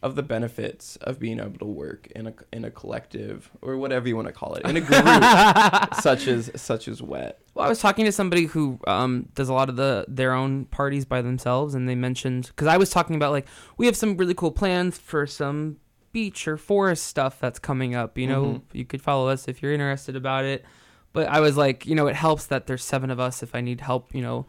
[0.00, 4.06] of the benefits of being able to work in a in a collective or whatever
[4.06, 7.40] you want to call it in a group such as such as Wet?
[7.54, 10.66] Well, I was talking to somebody who um, does a lot of the their own
[10.66, 14.16] parties by themselves, and they mentioned because I was talking about like we have some
[14.16, 15.78] really cool plans for some
[16.12, 18.16] beach or forest stuff that's coming up.
[18.16, 18.62] You know, Mhm.
[18.72, 20.64] you could follow us if you're interested about it.
[21.12, 23.42] But I was like, you know, it helps that there's seven of us.
[23.42, 24.46] If I need help, you know,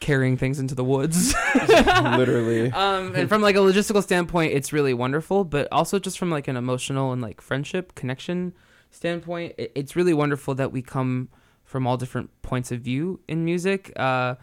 [0.00, 1.34] carrying things into the woods.
[1.78, 2.70] Literally.
[2.72, 5.44] um, and from like a logistical standpoint, it's really wonderful.
[5.44, 8.54] But also just from like an emotional and like friendship connection
[8.90, 11.28] standpoint, it, it's really wonderful that we come
[11.64, 13.92] from all different points of view in music.
[13.96, 14.34] Uh,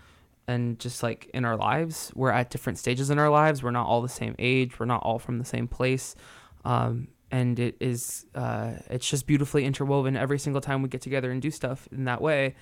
[0.48, 3.64] and just like in our lives, we're at different stages in our lives.
[3.64, 4.80] We're not all the same age.
[4.80, 6.16] We're not all from the same place.
[6.64, 11.32] Um, and it is, uh, it's just beautifully interwoven every single time we get together
[11.32, 12.56] and do stuff in that way.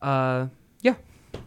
[0.00, 0.46] Uh,
[0.82, 0.94] Yeah.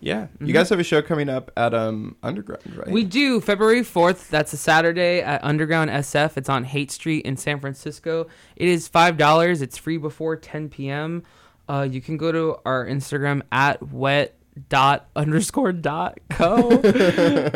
[0.02, 0.28] Mhm.
[0.48, 2.90] You guys have a show coming up at um Underground, right?
[2.90, 4.30] We do February 4th.
[4.30, 6.38] That's a Saturday at Underground SF.
[6.38, 8.28] It's on Haight Street in San Francisco.
[8.56, 9.62] It is $5.
[9.62, 11.24] It's free before 10 p.m.
[11.70, 14.34] Uh, you can go to our Instagram at wet
[14.70, 16.70] dot underscore dot co.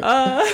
[0.03, 0.45] uh,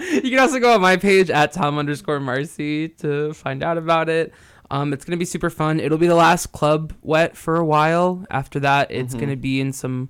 [0.12, 4.08] you can also go on my page at tom underscore marsi to find out about
[4.08, 4.32] it.
[4.70, 5.78] Um, it's gonna be super fun.
[5.78, 8.24] It'll be the last club wet for a while.
[8.30, 9.20] After that, it's Mhm.
[9.20, 10.08] gonna be in some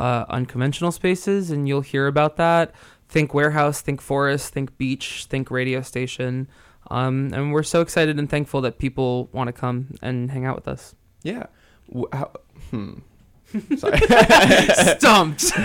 [0.00, 2.72] uh, unconventional spaces, and you'll hear about that.
[3.08, 6.48] Think warehouse, think forest, think beach, think radio station.
[6.90, 10.56] Um, and we're so excited and thankful that people want to come and hang out
[10.56, 10.94] with us.
[11.22, 11.46] Yeah.
[11.88, 12.30] W- how,
[12.70, 12.94] hmm.
[13.76, 13.98] Sorry.
[14.96, 15.52] Stumped.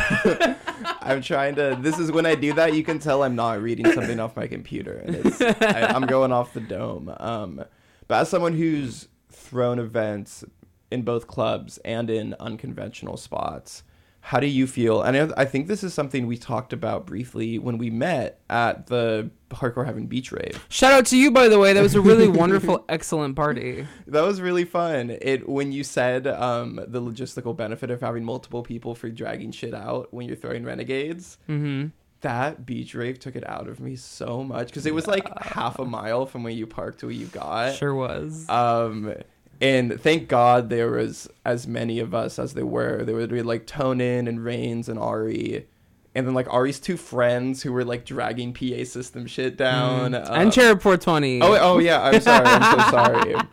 [1.01, 1.77] I'm trying to.
[1.79, 2.73] This is when I do that.
[2.73, 6.31] You can tell I'm not reading something off my computer, and it's I, I'm going
[6.31, 7.13] off the dome.
[7.17, 7.63] Um,
[8.07, 10.43] but as someone who's thrown events
[10.89, 13.83] in both clubs and in unconventional spots,
[14.25, 15.03] how do you feel?
[15.03, 18.87] And I, I think this is something we talked about briefly when we met at
[18.87, 20.65] the Hardcore Heaven Beach Rave.
[20.67, 21.73] Shout out to you, by the way.
[21.73, 23.85] That was a really wonderful, excellent party.
[24.07, 25.15] That was really fun.
[25.21, 29.75] It when you said um, the logistical benefit of having multiple people for dragging shit
[29.75, 31.37] out when you're throwing renegades.
[31.47, 31.89] Mm-hmm.
[32.21, 35.77] That beach rave took it out of me so much because it was like half
[35.77, 37.75] a mile from where you parked to where you got.
[37.75, 38.49] Sure was.
[38.49, 39.13] Um,
[39.61, 43.03] and thank God there was as many of us as there were.
[43.03, 45.67] There would be like Tonin and Rains and Ari,
[46.13, 50.11] and then like Ari's two friends who were like dragging PA system shit down.
[50.11, 50.29] Mm.
[50.29, 51.41] uh, and Cherub 420.
[51.41, 52.01] Oh, oh yeah.
[52.01, 52.45] I'm sorry.
[52.45, 53.35] I'm so sorry.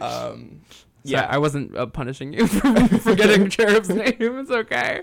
[0.00, 0.60] Um,
[1.02, 1.26] yeah, yeah.
[1.28, 4.16] I wasn't uh, punishing you for forgetting Cherub's name.
[4.18, 5.02] It's okay.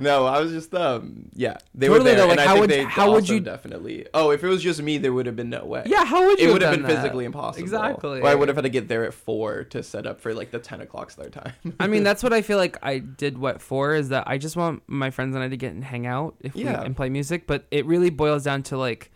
[0.10, 2.52] No, I was just um yeah they Totally, were there though, like, and I how
[2.54, 5.26] think would- they how would you- definitely oh if it was just me there would
[5.26, 6.48] have been no way Yeah, how would you?
[6.48, 6.96] it would have been that?
[6.96, 8.20] physically impossible Exactly.
[8.20, 10.50] or I would have had to get there at four to set up for like
[10.50, 13.60] the ten o'clock start time I mean, that's what I feel like I did what
[13.62, 16.34] for is that I just want my friends and I to get and hang out
[16.40, 16.82] if we, Yeah.
[16.82, 19.10] and play music, but it really boils down to like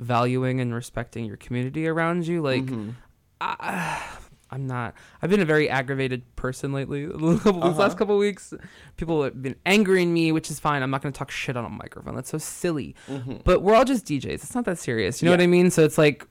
[0.00, 2.42] valuing and respecting your community around you.
[2.42, 2.94] Like, Mhm.
[3.40, 4.00] I,
[4.52, 4.94] I'm not.
[5.22, 7.06] I've been a very aggravated person lately.
[7.06, 7.70] The These Uh-huh.
[7.70, 8.52] last couple weeks,
[8.96, 10.82] people have been angering me, which is fine.
[10.82, 12.14] I'm not going to talk shit on a microphone.
[12.14, 12.94] That's so silly.
[13.08, 13.42] Mhm.
[13.44, 14.26] But we're all just DJs.
[14.44, 15.22] It's not that serious.
[15.22, 15.38] You know Yeah.
[15.38, 15.70] what I mean?
[15.70, 16.26] So it's like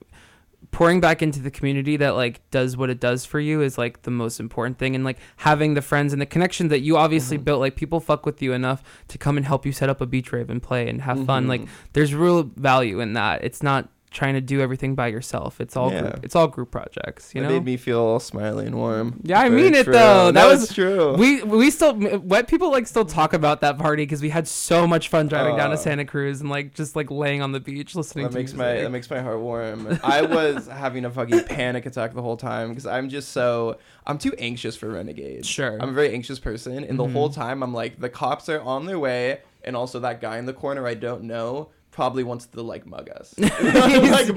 [0.70, 4.02] pouring back into the community that like does what it does for you is like
[4.02, 7.36] the most important thing and like having the friends and the connection that you obviously
[7.36, 7.44] Mm-hmm.
[7.44, 10.06] built like people fuck with you enough to come and help you set up a
[10.06, 11.48] beach rave and play and have fun Mhm.
[11.48, 11.62] like
[11.94, 15.90] there's real value in that it's not trying to do everything by yourself it's all
[15.90, 16.02] Yeah.
[16.02, 19.20] group it's all group projects you it know made me feel all smiley and warm
[19.24, 19.92] Yeah, I Very mean it, true.
[19.94, 20.30] though.
[20.32, 24.20] That was- true we we still wet people like still talk about that party because
[24.22, 27.10] we had so much fun driving down to Uh, Santa Cruz and like just like
[27.10, 28.84] laying on the beach listening that to makes my music.
[28.84, 29.98] that makes my heart warm.
[30.04, 34.18] I was having a fucking panic attack the whole time because I'm just so I'm
[34.18, 35.46] too anxious for renegades.
[35.48, 35.78] Sure.
[35.80, 37.12] I'm a very anxious person, and the Mhm.
[37.12, 40.46] whole time I'm like, the cops are on their way, and also that guy in
[40.46, 43.34] the corner I don't know probably wants to like mug us.
[43.38, 43.52] like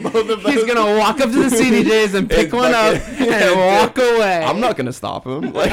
[0.03, 3.97] both of He's gonna walk up to the CDJs and pick one up and walk
[3.97, 4.43] away.
[4.43, 5.51] I'm not gonna stop him.
[5.53, 5.71] Like,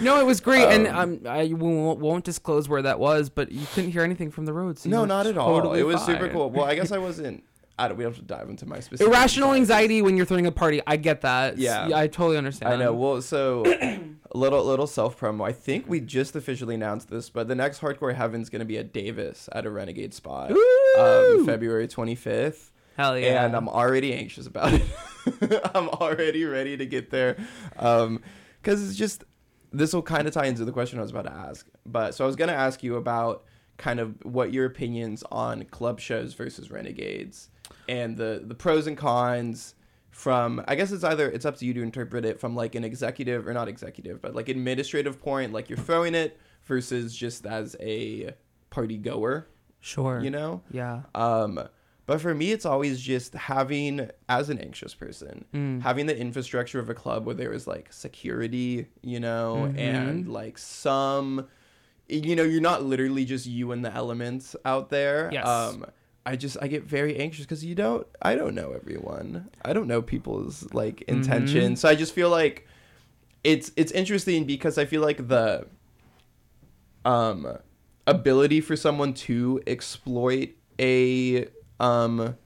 [0.00, 3.52] No, it was great, and Um, um, I won't, won't disclose where that was, but
[3.52, 4.78] you couldn't hear anything from the road.
[4.78, 5.54] So no, not at all.
[5.54, 6.50] totally It was super cool.
[6.50, 7.44] Well, I guess I wasn't.
[7.78, 7.96] I don't.
[7.98, 9.12] We don't have to dive into my specific.
[9.12, 10.80] Irrational anxiety when you're throwing a party.
[10.86, 11.58] I get that.
[11.58, 11.90] Yeah.
[11.94, 12.72] I totally understand.
[12.72, 12.94] I know.
[12.94, 15.46] Well, so a little little self promo.
[15.46, 18.78] I think we just officially announced this, but the next Hardcore Heaven's going to be
[18.78, 23.44] at Davis at a Renegade spot, um, February 25th, Hell yeah.
[23.44, 24.82] and I'm already anxious about it.
[25.74, 27.36] I'm already ready to get there,
[27.76, 28.22] um,
[28.62, 29.24] because it's just
[29.72, 31.66] this will kind of tie into the question I was about to ask.
[31.84, 33.44] But so I was going to ask you about
[33.76, 37.50] kind of what your opinions on club shows versus Renegades
[37.88, 39.74] and the the pros and cons
[40.10, 42.84] from I guess it's either it's up to you to interpret it from like an
[42.84, 47.76] executive or not executive, but like administrative point, like you're throwing it versus just as
[47.80, 48.34] a
[48.70, 49.46] party goer,
[49.80, 50.20] sure.
[50.20, 50.62] you know?
[50.70, 51.02] Yeah.
[51.14, 51.60] Um
[52.06, 55.82] but for me it's always just having as an anxious person, Mm.
[55.82, 59.78] having the infrastructure of a club where there is like security, you know, Mhm.
[59.78, 61.46] and like some
[62.08, 65.28] you know, you're not literally just you and the elements out there.
[65.32, 65.46] Yes.
[65.46, 65.84] Um
[66.26, 69.48] I just I get very anxious because you don't I don't know everyone.
[69.64, 71.80] I don't know people's like intentions.
[71.80, 72.66] So I just feel like
[73.44, 75.66] it's it's interesting because I feel like the
[77.04, 77.58] um
[78.08, 80.50] ability for someone to exploit
[80.80, 81.46] a
[81.78, 82.36] um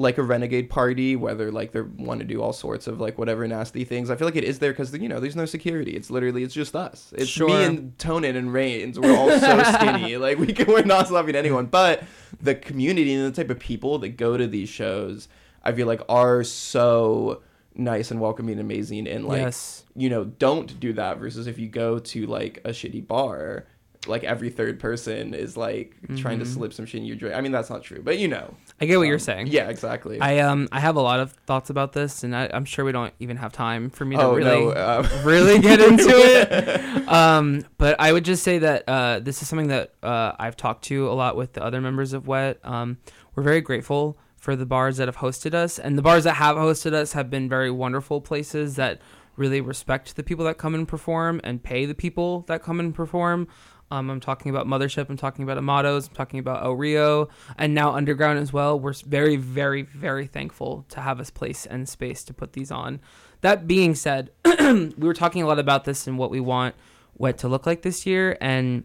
[0.00, 3.46] like a renegade party whether like they want to do all sorts of like whatever
[3.46, 4.10] nasty things.
[4.10, 5.92] I feel like it is there because you know there's no security.
[5.92, 7.12] It's literally it's just us.
[7.16, 7.48] It's Sure.
[7.48, 10.16] me and tonin and rains we're all so skinny.
[10.16, 11.66] Like we can, we're not stopping anyone.
[11.66, 12.02] But
[12.40, 15.28] the community and the type of people that go to these shows
[15.62, 17.42] i feel like are so
[17.74, 19.06] nice and welcoming and amazing.
[19.08, 19.84] And like yes.
[19.94, 23.66] you know, don't do that versus if you go to like a shitty bar,
[24.06, 26.54] like every third person is like trying to Mhm.
[26.54, 27.34] slip some shit in your drink.
[27.36, 28.54] I mean, that's not true, but you know.
[28.80, 29.46] I get what you're Um, saying.
[29.48, 30.18] Yeah, exactly.
[30.20, 32.92] I um I have a lot of thoughts about this, and I, I'm sure we
[32.92, 34.70] don't even have time for me to oh really no.
[34.70, 37.08] Uh, really get into it.
[37.08, 40.84] Um, but I would just say that uh, this is something that uh, I've talked
[40.84, 42.58] to a lot with the other members of Wet.
[42.64, 42.98] Um,
[43.34, 46.56] we're very grateful for the bars that have hosted us, and the bars that have
[46.56, 48.98] hosted us have been very wonderful places that
[49.36, 52.94] really respect the people that come and perform and pay the people that come and
[52.94, 53.46] perform.
[53.90, 55.08] Um, I'm talking about Mothership.
[55.08, 56.08] I'm talking about Amados.
[56.08, 57.28] I'm talking about El Rio,
[57.58, 58.78] and now Underground as well.
[58.78, 63.00] We're very, very, very thankful to have a place and space to put these on.
[63.40, 66.74] That being said, we were talking a lot about this and what we want
[67.14, 68.84] what to look like this year, and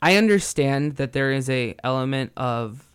[0.00, 2.88] I understand that there is a element of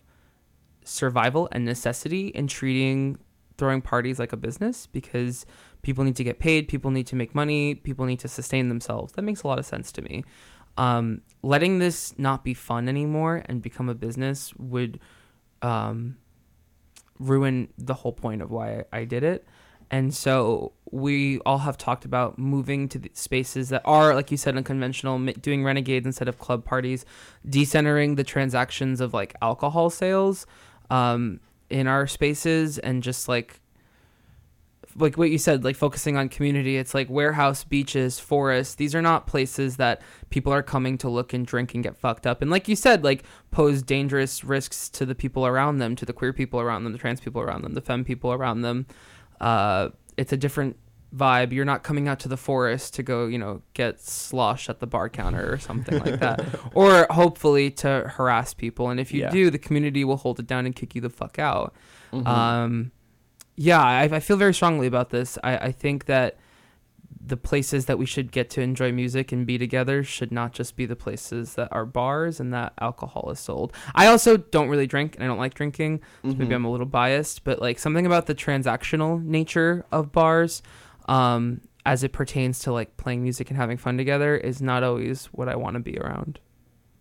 [0.84, 3.18] survival and necessity in treating
[3.56, 5.44] throwing parties like a business because
[5.82, 9.12] people need to get paid, people need to make money, people need to sustain themselves.
[9.14, 10.24] That makes a lot of sense to me.
[10.76, 15.00] Um, letting this not be fun anymore and become a business would
[15.60, 16.16] um,
[17.18, 19.44] ruin the whole point of why I, did it.
[19.90, 24.56] And so we all have talked about moving to spaces that are, like you said,
[24.56, 27.04] unconventional, doing renegades instead of club parties,
[27.46, 30.46] decentering the transactions of like alcohol sales
[30.90, 33.60] um, in our spaces, and just like
[34.98, 36.76] like what you said, like focusing on community.
[36.76, 38.74] It's like warehouse, beaches, forests.
[38.74, 42.26] These are not places that people are coming to look and drink and get fucked
[42.26, 42.42] up.
[42.42, 46.12] And like you said, like pose dangerous risks to the people around them, to the
[46.12, 48.86] queer people around them, the trans people around them, the femme people around them.
[49.40, 50.76] Uh, it's a different
[51.14, 51.52] vibe.
[51.52, 54.86] You're not coming out to the forest to go, you know, get slosh at the
[54.86, 56.44] bar counter or something like that,
[56.74, 58.90] or hopefully to harass people.
[58.90, 59.30] And if you Yeah.
[59.30, 61.74] do, the community will hold it down and kick you the fuck out.
[62.12, 62.26] Mhm.
[62.26, 62.90] Um,
[63.60, 65.36] yeah, I, I feel very strongly about this.
[65.42, 66.36] I, I think that
[67.20, 70.76] the places that we should get to enjoy music and be together should not just
[70.76, 73.72] be the places that are bars and that alcohol is sold.
[73.94, 76.00] I also don't really drink and I don't like drinking.
[76.22, 76.54] So maybe Mhm.
[76.54, 80.62] I'm a little biased, but like something about the transactional nature of bars,
[81.06, 85.26] um, as it pertains to like playing music and having fun together, is not always
[85.26, 86.38] what I want to be around.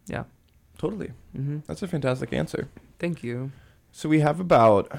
[0.07, 0.23] Yeah.
[0.77, 1.11] totally.
[1.35, 2.67] hmm That's a fantastic answer.
[2.99, 3.51] Thank you.
[3.91, 4.91] So we have about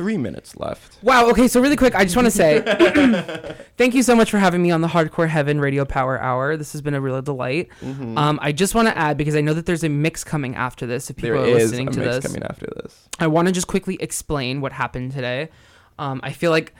[0.00, 0.96] three minutes left.
[1.02, 1.28] Wow.
[1.28, 1.46] Okay.
[1.46, 2.62] So really quick, I just want to say
[3.76, 6.56] thank you so much for having me on the Hardcore Heaven Radio Power Hour.
[6.56, 7.68] This has been a real delight.
[7.82, 8.16] Mhm.
[8.16, 10.86] Um, I just want to add because I know that there's a mix coming after
[10.86, 11.10] this.
[11.10, 13.08] If people there are is a listening mix to this, coming after this.
[13.18, 15.50] I want to just quickly explain what happened today.
[15.98, 16.74] Um, I feel like,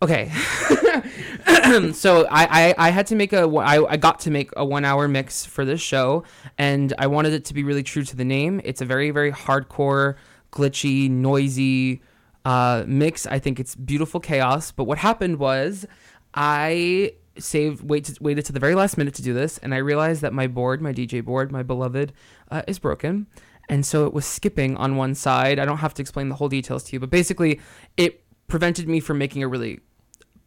[0.00, 0.30] okay,
[1.92, 4.84] so I, I, I had to make a I, I got to make a one
[4.84, 6.22] hour mix for this show,
[6.56, 8.60] and I wanted it to be really true to the name.
[8.62, 10.14] It's a very very hardcore,
[10.52, 12.00] glitchy, noisy
[12.48, 13.26] uh, mix.
[13.26, 14.72] I think it's beautiful chaos.
[14.72, 15.86] But what happened was,
[16.34, 20.22] I saved wait waited to the very last minute to do this, and I realized
[20.22, 22.12] that my board, my DJ board, my beloved,
[22.50, 23.26] uh, is broken
[23.68, 25.58] and so it was skipping on one side.
[25.58, 27.60] I don't have to explain the whole details to you, but basically,
[27.96, 29.80] it prevented me from making a really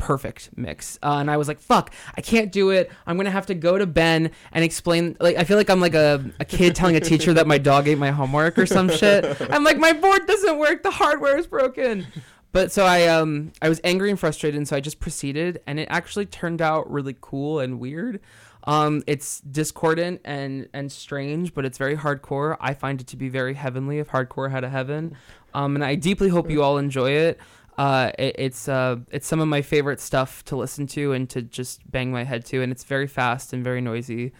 [0.01, 0.97] perfect mix.
[1.03, 2.91] Uh, and I was like, "Fuck, I can't do it.
[3.05, 5.93] I'm gonna have to go to Ben and explain." Like, I feel like I'm like
[5.93, 9.39] a, a kid telling a teacher that my dog ate my homework or some shit.
[9.51, 10.81] I'm like, "My board doesn't work.
[10.81, 12.07] The hardware is broken."
[12.51, 15.79] But so I um I was angry and frustrated, and so I just proceeded, and
[15.79, 18.19] it actually turned out really cool and weird.
[18.63, 22.57] Um, it's discordant and and strange, but it's very hardcore.
[22.59, 23.99] I find it to be very heavenly.
[23.99, 25.15] If hardcore had a heaven,
[25.53, 27.39] um, and I deeply hope you all enjoy it.
[27.81, 31.41] Uh, it, it's uh, it's some of my favorite stuff to listen to and to
[31.41, 34.33] just bang my head to, and it's very fast and very noisy.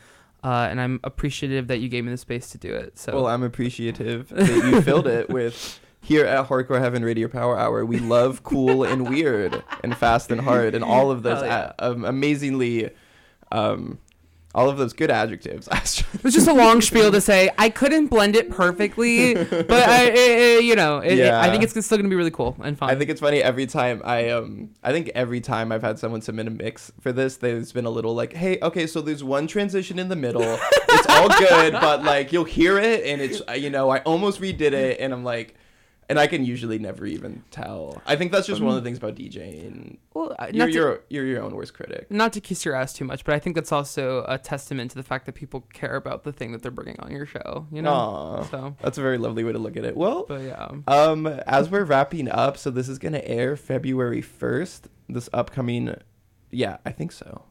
[0.43, 2.99] Uh, and I'm appreciative that you gave me the space to do it.
[2.99, 5.79] So Well, I'm appreciative that you filled it with.
[6.03, 10.41] Here at Hardcore Heaven Radio Power Hour, we love cool and weird and fast and
[10.41, 11.71] hard and all of those Hell yeah.
[11.79, 12.89] a- um, amazingly,
[13.51, 13.97] um,
[14.53, 15.67] all of those good adjectives.
[16.13, 20.03] It was just a long spiel to say I couldn't blend it perfectly, but I,
[20.05, 22.77] it, it- you know, it, it- I think it's still gonna be really cool and
[22.77, 22.89] fun.
[22.89, 26.21] I think it's funny every time I um I think every time I've had someone
[26.21, 29.47] submit a mix for this, there's been a little like, hey, okay, so there's one
[29.47, 30.41] transition in the middle.
[30.43, 34.73] it's all good, but like you'll hear it and it's you know I almost redid
[34.73, 35.55] it and I'm like,
[36.11, 38.01] and I can usually never even tell.
[38.05, 39.97] I think that's just one of the things about DJing.
[40.13, 42.11] well, uh, You're to, your you're your own worst critic.
[42.11, 44.97] not to kiss your ass too much, but I think that's also a testament to
[44.97, 47.65] the fact that people care about the thing that they're bringing on your show.
[47.71, 49.95] You know, Aw, so that's a very lovely way to look at it.
[49.95, 50.67] Well, but yeah.
[50.87, 54.89] Um, as we're wrapping up, so this is gonna air February first.
[55.09, 55.95] This upcoming,
[56.51, 57.45] yeah, I think so.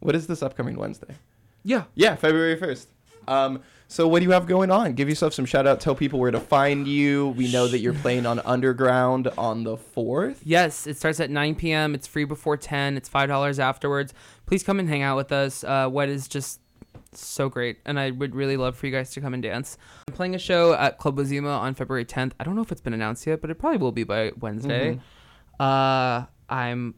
[0.00, 1.14] What is this upcoming Wednesday?
[1.62, 1.84] Yeah.
[1.94, 2.88] Yeah, February first.
[3.28, 4.94] Um, so what do you have going on?
[4.94, 5.80] Give yourself some shout out.
[5.80, 7.28] Tell people where to find you.
[7.36, 10.40] We know that you're playing on Underground on the fourth.
[10.44, 11.94] Yes, it starts at 9 p.m.
[11.94, 12.96] It's free before 10.
[12.96, 14.12] It's five dollars afterwards.
[14.46, 15.62] Please come and hang out with us.
[15.64, 16.60] Uh, what is just
[17.12, 19.78] so great, and I would really love for you guys to come and dance.
[20.08, 22.32] I'm playing a show at Club Wazima on February 10th.
[22.40, 24.98] I don't know if it's been announced yet, but it probably will be by Wednesday.
[25.60, 26.94] Uh, I'm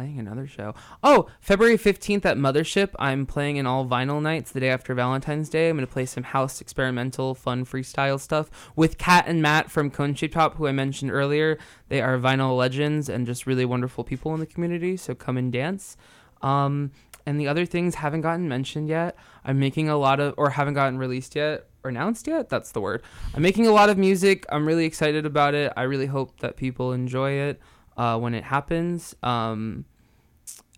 [0.00, 0.74] playing another show.
[1.02, 4.42] Oh, February 15th at Mothership, I'm playing an all vinyl night.
[4.42, 5.68] It's the day after Valentine's Day.
[5.68, 9.90] I'm going to play some house experimental, fun freestyle stuff with Kat and Matt from
[9.90, 11.58] Cone Shape Top, who I mentioned earlier.
[11.90, 14.96] They are vinyl legends and just really wonderful people in the community.
[14.96, 15.98] So come and dance.
[16.40, 16.92] Um,
[17.26, 19.16] and the other things haven't gotten mentioned yet.
[19.44, 22.48] I'm making a lot of, or haven't gotten released yet or announced yet.
[22.48, 23.02] That's the word.
[23.34, 24.46] I'm making a lot of music.
[24.48, 25.74] I'm really excited about it.
[25.76, 27.60] I really hope that people enjoy it
[27.98, 29.14] uh, when it happens.
[29.22, 29.84] Um,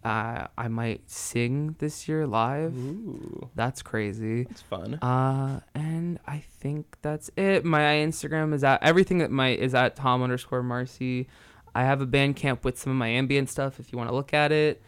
[0.05, 2.75] uh, I might sing this year live.
[2.77, 4.47] Ooh, That's crazy.
[4.51, 4.95] it's fun.
[4.97, 7.65] Uh, and I think that's it.
[7.65, 11.29] My Instagram is at everything that my is at Tom underscore Marsi.
[11.75, 13.81] I have a Bandcamp with some of my ambient stuff.
[13.81, 14.83] If you want to look at it,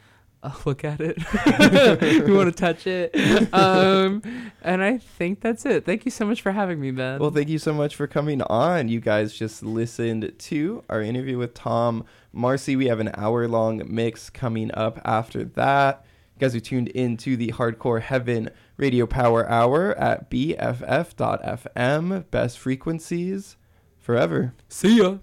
[0.44, 1.16] uh, look at it.
[2.26, 3.14] you want to touch it.
[3.54, 4.22] Um,
[4.62, 5.84] and I think that's it.
[5.86, 7.18] Thank you so much for having me, Ben.
[7.18, 8.88] Well, thank you so much for coming on.
[8.88, 12.76] You guys just listened to our interview with Tom Marsi.
[12.76, 16.04] We have an hour long mix coming up after that.
[16.36, 22.24] You guys are tuned in to the Hardcore Heaven Radio Power Hour at BFF.FM.
[22.30, 23.56] Best frequencies
[23.98, 24.52] forever.
[24.68, 25.18] See ya.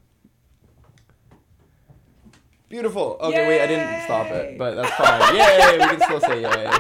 [2.72, 3.18] Beautiful.
[3.20, 5.36] Okay, wait, I didn't stop it, but that's fine.
[5.36, 5.78] Yay!
[5.78, 6.72] We can still say yay.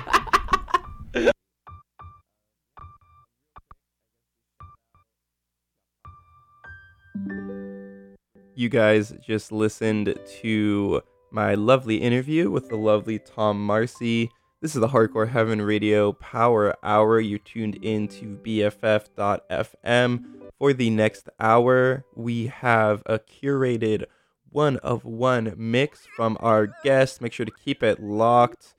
[8.55, 14.29] You guys just listened to my lovely interview with the lovely Tom Marsi.
[14.61, 17.19] This is the Hardcore Heaven Radio Power Hour.
[17.19, 20.23] You're tuned in to BFF.FM.
[20.57, 24.05] For the next hour, we have a curated
[24.51, 27.21] one of one mix from our guest.
[27.21, 28.75] Make sure to keep it locked.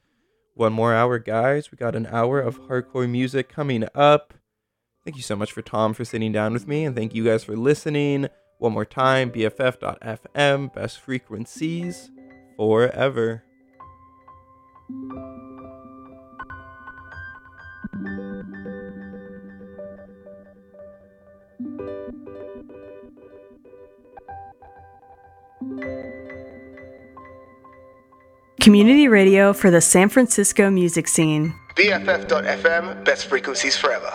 [0.54, 1.70] One more hour, guys.
[1.70, 4.34] We got an hour of hardcore music coming up.
[5.04, 7.42] Thank you so much for Tom for sitting down with me, and thank you guys
[7.42, 8.28] for listening.
[8.58, 12.10] One more time, BFF.FM, best frequencies
[12.56, 13.42] forever.
[28.60, 31.52] Community radio for the San Francisco music scene.
[31.74, 34.12] BFF.FM, best frequencies forever.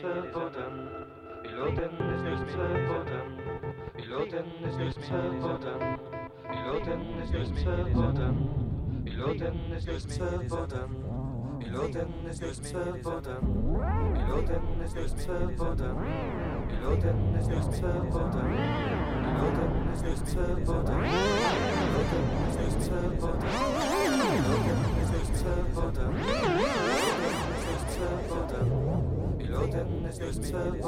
[0.00, 0.74] Newsmail-Button.
[1.42, 3.26] Piloten des Newsmail-Button.
[3.96, 5.80] Piloten des Newsmail-Button.
[6.50, 8.36] Piloten des Newsmail-Button.
[9.04, 10.90] Piloten des Newsmail-Button.
[11.60, 13.42] Piloten des Newsmail-Button.
[14.14, 15.96] Piloten des Newsmail-Button.
[16.68, 18.40] Piloten des Newsmail-Button.
[18.40, 18.48] Piloten des Newsmail-Button.
[19.20, 21.00] Piloten des Newsmail-Button.
[22.00, 22.64] Piloten des
[25.60, 26.59] Newsmail-Button.
[29.60, 30.80] Verboten ist nichts verboten.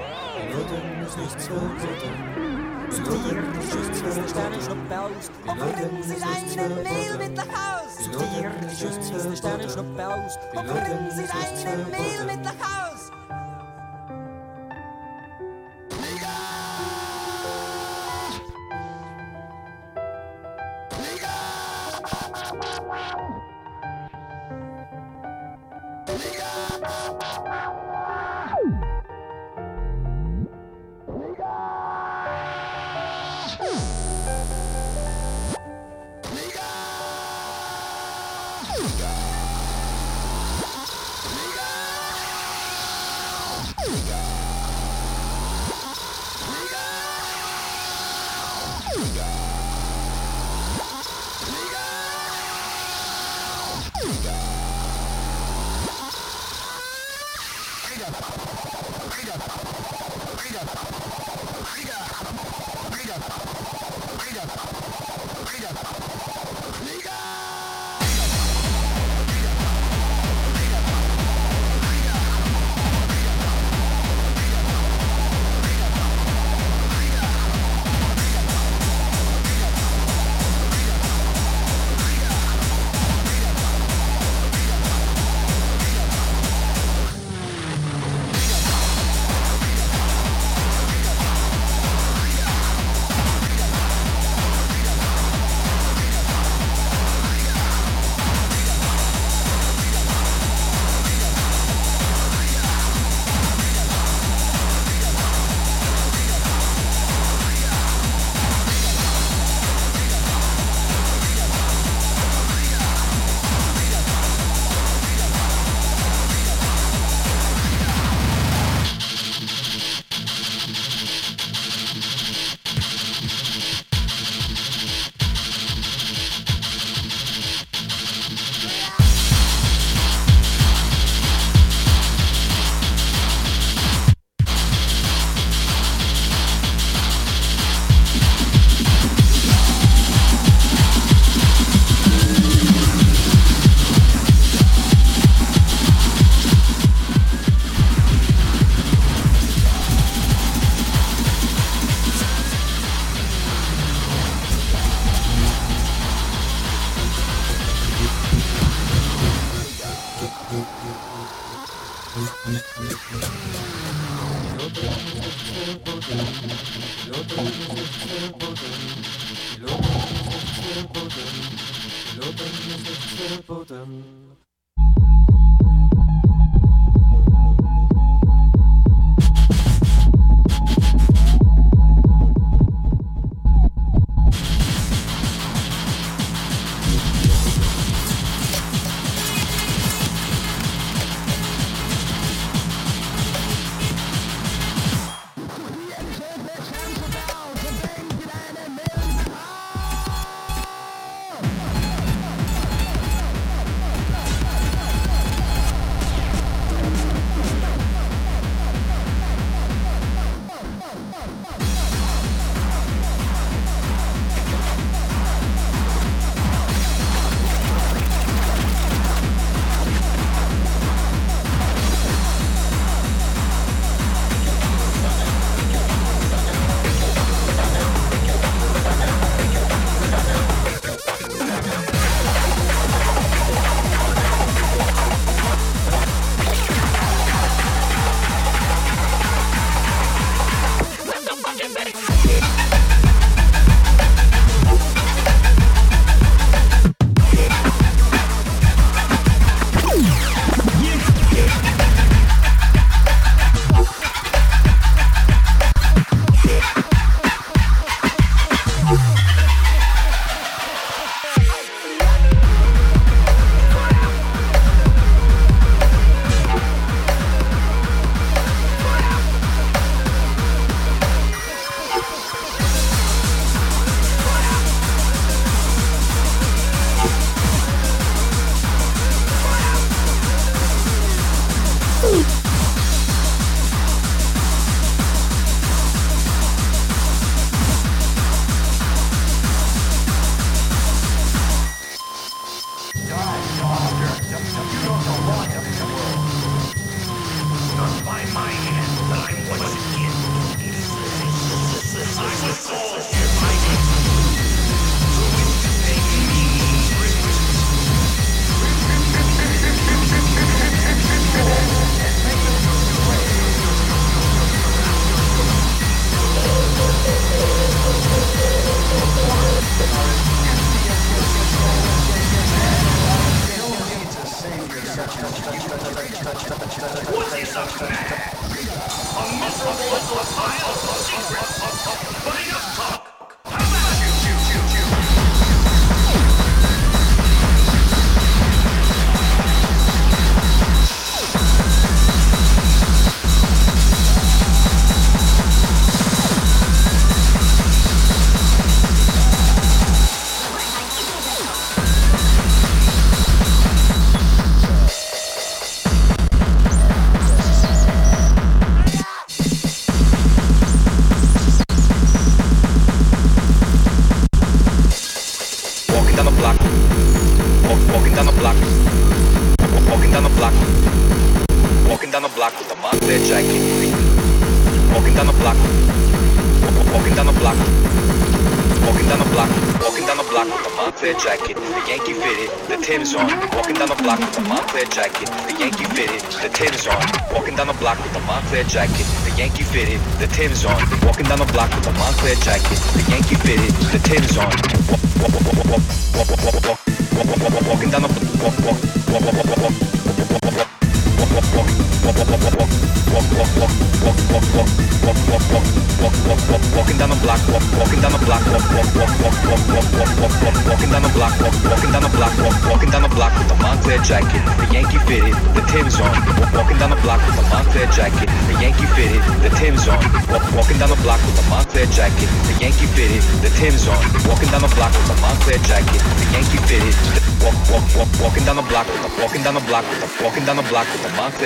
[0.00, 2.12] Verboten ist ist nichts verboten.
[2.88, 5.30] Sie kriegen die Schüsse der Sterne und Bells.
[6.02, 7.98] Sie einen Mehl mit nach Haus.
[7.98, 10.38] Sie kriegen die Schüsse der Sterne und Bells.
[11.10, 11.28] Sie
[11.68, 12.69] einen Mehl mit nach Haus.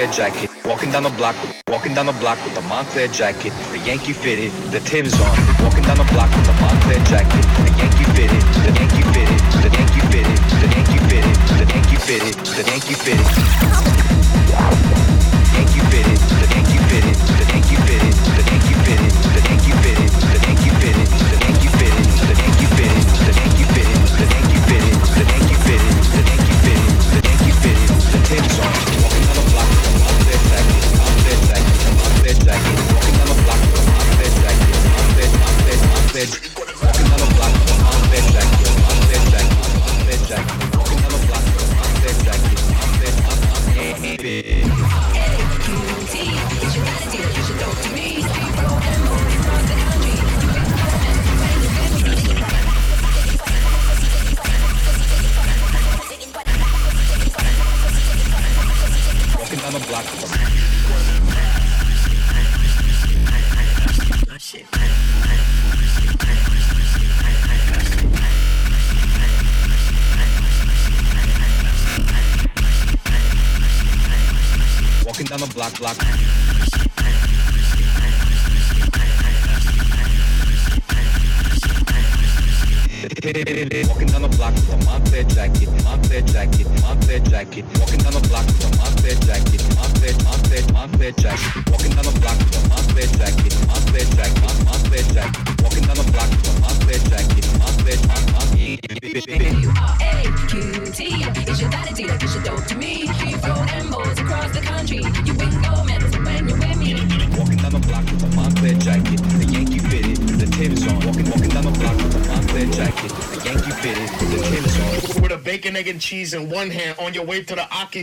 [0.04, 1.34] Moncler jacket, walking down the block,
[1.68, 5.64] walking down the block with the Moncler jacket, the Yankee fitted, the Tim's on.
[5.64, 7.44] Walking down the block with the Montclair jacket,
[7.78, 12.34] Yankee fitted, the Yankee fitted, the Yankee fitted, the Yankee fitted, the Yankee fitted.
[12.44, 14.23] The Yankee fitted.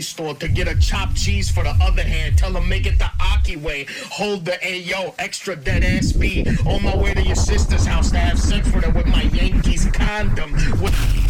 [0.02, 2.38] store to get a chopped cheese for the other hand.
[2.38, 3.86] Tell them make it the Aki way.
[4.10, 6.48] Hold the Ayo, extra dead ass beat.
[6.66, 9.86] On my way to your sister's house to have sex with her with my Yankees
[9.92, 10.52] condom.
[10.80, 11.21] With-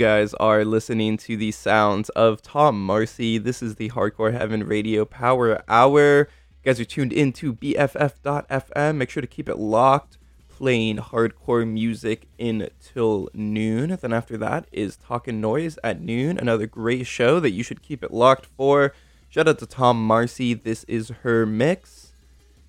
[0.00, 3.36] guys are listening to the sounds of Tom Marsi.
[3.36, 6.20] This is the Hardcore Heaven Radio Power Hour.
[6.20, 8.96] You guys are tuned in into BFF.FM.
[8.96, 10.16] Make sure to keep it locked,
[10.48, 13.98] playing hardcore music until noon.
[14.00, 18.02] Then after that is Talking Noise at noon, another great show that you should keep
[18.02, 18.94] it locked for.
[19.28, 20.54] Shout out to Tom Marsi.
[20.54, 22.14] This is her mix.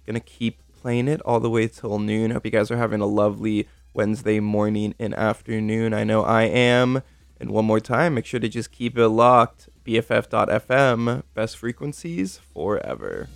[0.06, 2.32] Gonna keep playing it all the way till noon.
[2.32, 5.94] Hope you guys are having a lovely Wednesday morning and afternoon.
[5.94, 7.04] I know I am.
[7.42, 9.68] And one more time, make sure to just keep it locked.
[9.84, 13.30] BFF.FM, best frequencies forever.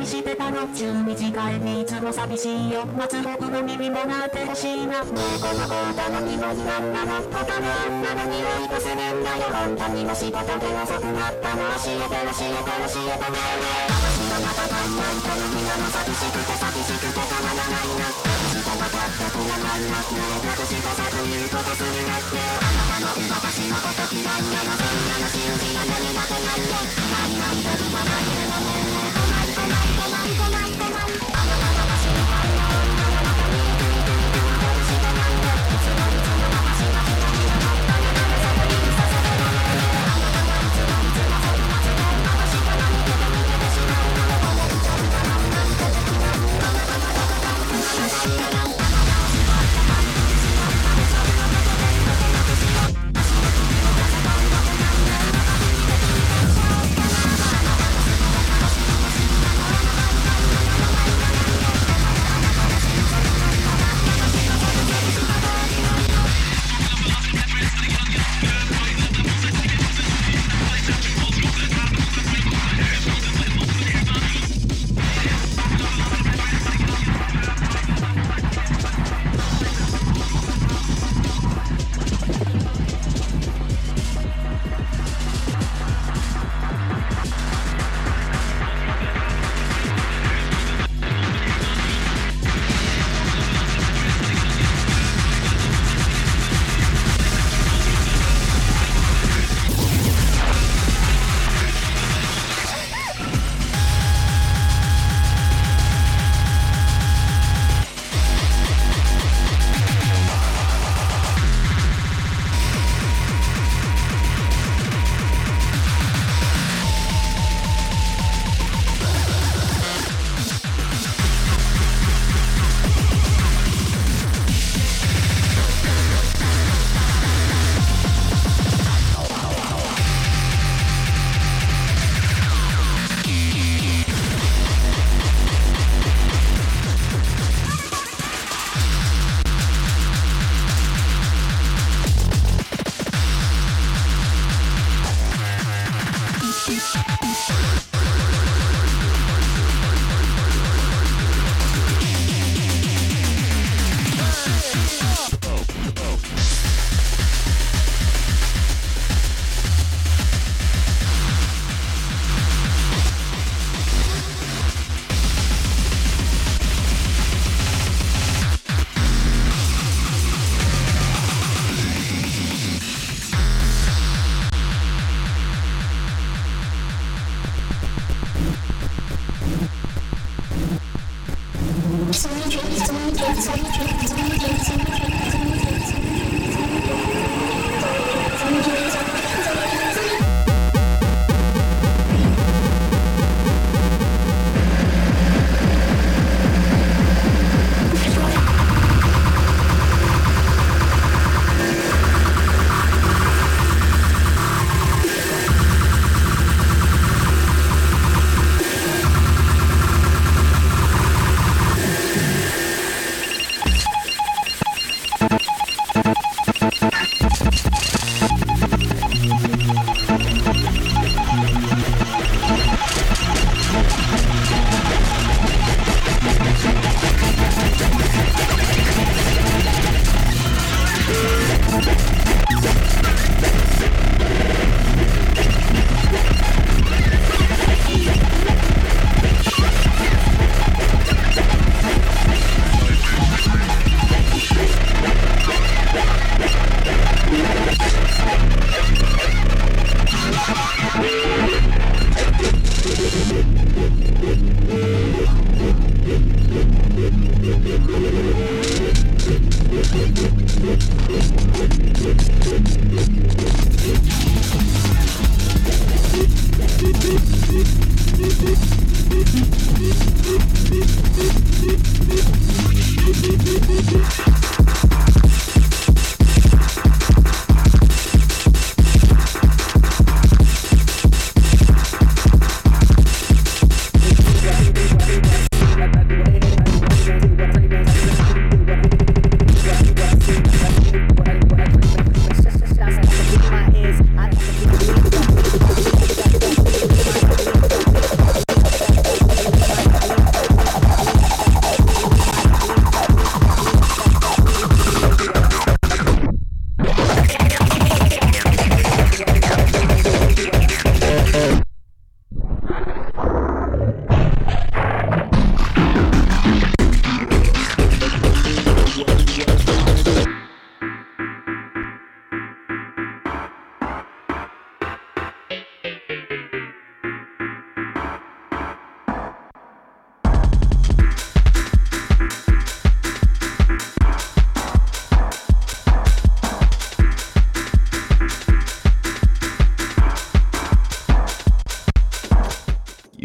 [0.00, 2.72] のね何してたの中短いにいつも寂しい。
[2.72, 26.78] よ松僕の耳もなってほしいなねえこの子歌の気持ちなんなの他の女の匂いがするんだよ本当にもし仕事で遅くなったの教えて教えて教えてねえねえ私の中がなんとの皆も寂しくて寂しくてたまらないな私と分かってくれないなねえ僕しかさということするなってあなたの私のこと嫌いなのそんなの信じられなくなるよ
[27.10, 28.60] ないないで言わないでも
[29.04, 29.09] ね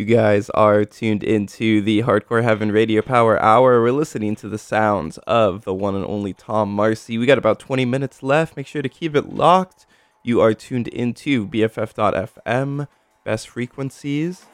[0.05, 3.81] You guys are tuned into the Hardcore Heaven Radio Power Hour.
[3.81, 7.17] We're listening to the sounds of the one and only Tom Marsi.
[7.17, 8.55] We got about 20 minutes left.
[8.55, 9.87] Make sure to keep it locked.
[10.21, 12.87] You are tuned into BFF.FM,
[13.23, 14.45] best frequencies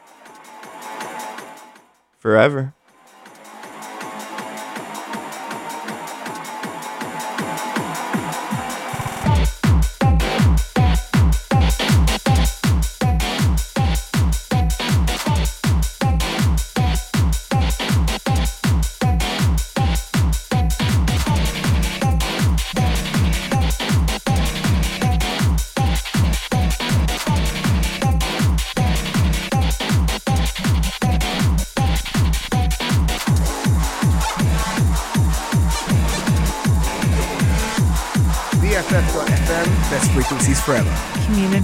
[2.17, 2.73] forever.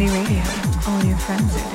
[0.06, 0.44] Radio.
[0.86, 1.67] All your friends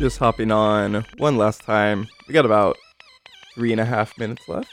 [0.00, 2.08] Just hopping on one last time.
[2.26, 2.78] We got about
[3.54, 4.72] three and a half minutes left,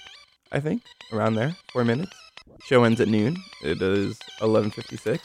[0.54, 1.54] I think, around there.
[1.74, 2.16] Four minutes.
[2.64, 3.36] Show ends at noon.
[3.62, 5.20] It is 11:56.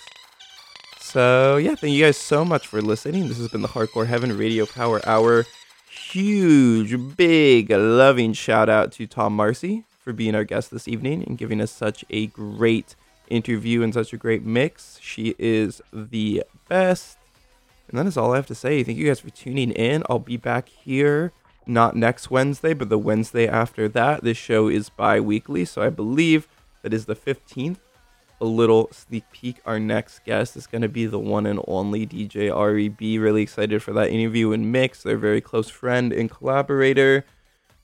[0.99, 3.29] So yeah, thank you guys so much for listening.
[3.29, 5.47] This has been the Hardcore Heaven Radio Power Hour.
[5.89, 11.39] Huge, big, loving shout out to Tom Marsi for being our guest this evening and
[11.39, 12.97] giving us such a great
[13.29, 14.99] interview and such a great mix.
[15.01, 17.19] She is the best.
[17.93, 18.83] And that is all I have to say.
[18.83, 20.03] Thank you guys for tuning in.
[20.09, 21.31] I'll be back here
[21.67, 24.25] not next Wednesday, but the Wednesday after that.
[24.25, 26.49] This show is bi weekly, so I believe
[26.81, 27.77] that is the 15th.
[28.41, 29.61] A little sneak peek.
[29.67, 33.23] Our next guest is going to be the one and only DJ REB.
[33.23, 35.03] Really excited for that interview and mix.
[35.03, 37.27] They're very close friend and collaborator.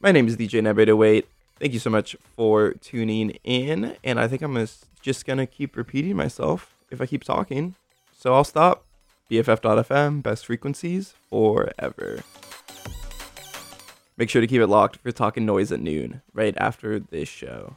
[0.01, 1.25] My name is DJ Neb808.
[1.61, 3.95] Thank you so much for tuning in.
[4.03, 4.67] And I think I'm
[5.03, 7.75] just going to keep repeating myself if I keep talking.
[8.17, 8.88] So I'll stop.
[9.31, 12.21] BFF.FM, best frequencies forever.
[14.17, 17.77] Make sure to keep it locked for Talking Noise at noon, right after this show.